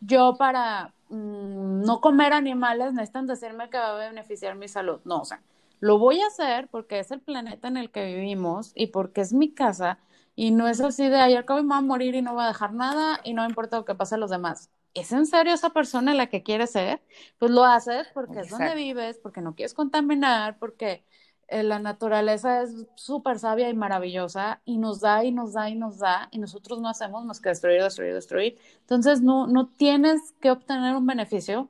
[0.00, 5.00] yo para mm, no comer animales necesitan decirme que va a beneficiar mi salud?
[5.04, 5.40] No, o sea,
[5.80, 9.32] lo voy a hacer porque es el planeta en el que vivimos y porque es
[9.32, 9.98] mi casa
[10.34, 12.48] y no es así de ayer acabo me voy a morir y no voy a
[12.48, 14.70] dejar nada y no importa lo que pase a los demás.
[14.94, 17.02] ¿Es en serio esa persona la que quieres ser?
[17.38, 21.04] Pues lo haces porque es donde vives, porque no quieres contaminar, porque
[21.48, 25.76] eh, la naturaleza es súper sabia y maravillosa y nos da y nos da y
[25.76, 28.58] nos da y nosotros no hacemos más que destruir, destruir, destruir.
[28.80, 31.68] Entonces no, no tienes que obtener un beneficio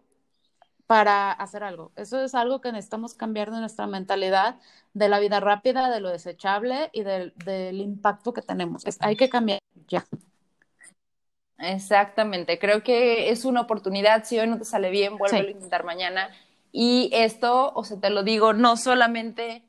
[0.87, 1.93] para hacer algo.
[1.97, 4.57] Eso es algo que necesitamos cambiar de nuestra mentalidad,
[4.95, 7.33] de la vida rápida, de lo desechable y del,
[7.81, 8.85] impacto que tenemos.
[9.01, 9.59] hay que cambiar
[9.89, 10.05] ya.
[11.59, 15.85] Exactamente, creo que es una oportunidad, si hoy no te sale bien, vuelve a intentar
[15.85, 16.29] mañana.
[16.71, 19.65] Y esto, o sea, te lo digo no solamente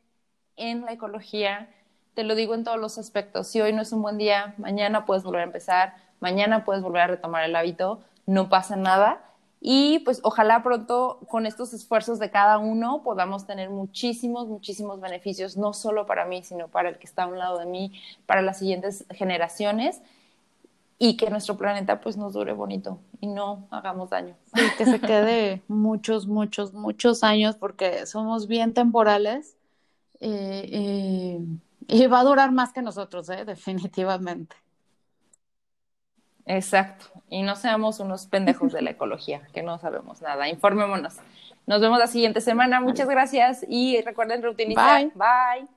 [0.57, 1.69] en la ecología,
[2.13, 3.47] te lo digo en todos los aspectos.
[3.47, 7.03] Si hoy no es un buen día, mañana puedes volver a empezar, mañana puedes volver
[7.03, 9.27] a retomar el hábito, no pasa nada
[9.69, 15.57] Y pues ojalá pronto con estos esfuerzos de cada uno podamos tener muchísimos, muchísimos beneficios,
[15.57, 17.91] no solo para mí, sino para el que está a un lado de mí,
[18.25, 20.01] para las siguientes generaciones
[20.97, 24.37] y que nuestro planeta pues nos dure bonito y no hagamos daño.
[24.55, 29.57] Sí, que se quede muchos, muchos, muchos años porque somos bien temporales
[30.21, 31.39] y,
[31.89, 33.43] y va a durar más que nosotros, ¿eh?
[33.43, 34.55] definitivamente.
[36.47, 37.05] Exacto.
[37.29, 40.47] Y no seamos unos pendejos de la ecología, que no sabemos nada.
[40.47, 41.17] Informémonos.
[41.65, 42.79] Nos vemos la siguiente semana.
[42.79, 45.01] Muchas gracias y recuerden reutilizar.
[45.01, 45.11] Bye.
[45.15, 45.76] Bye.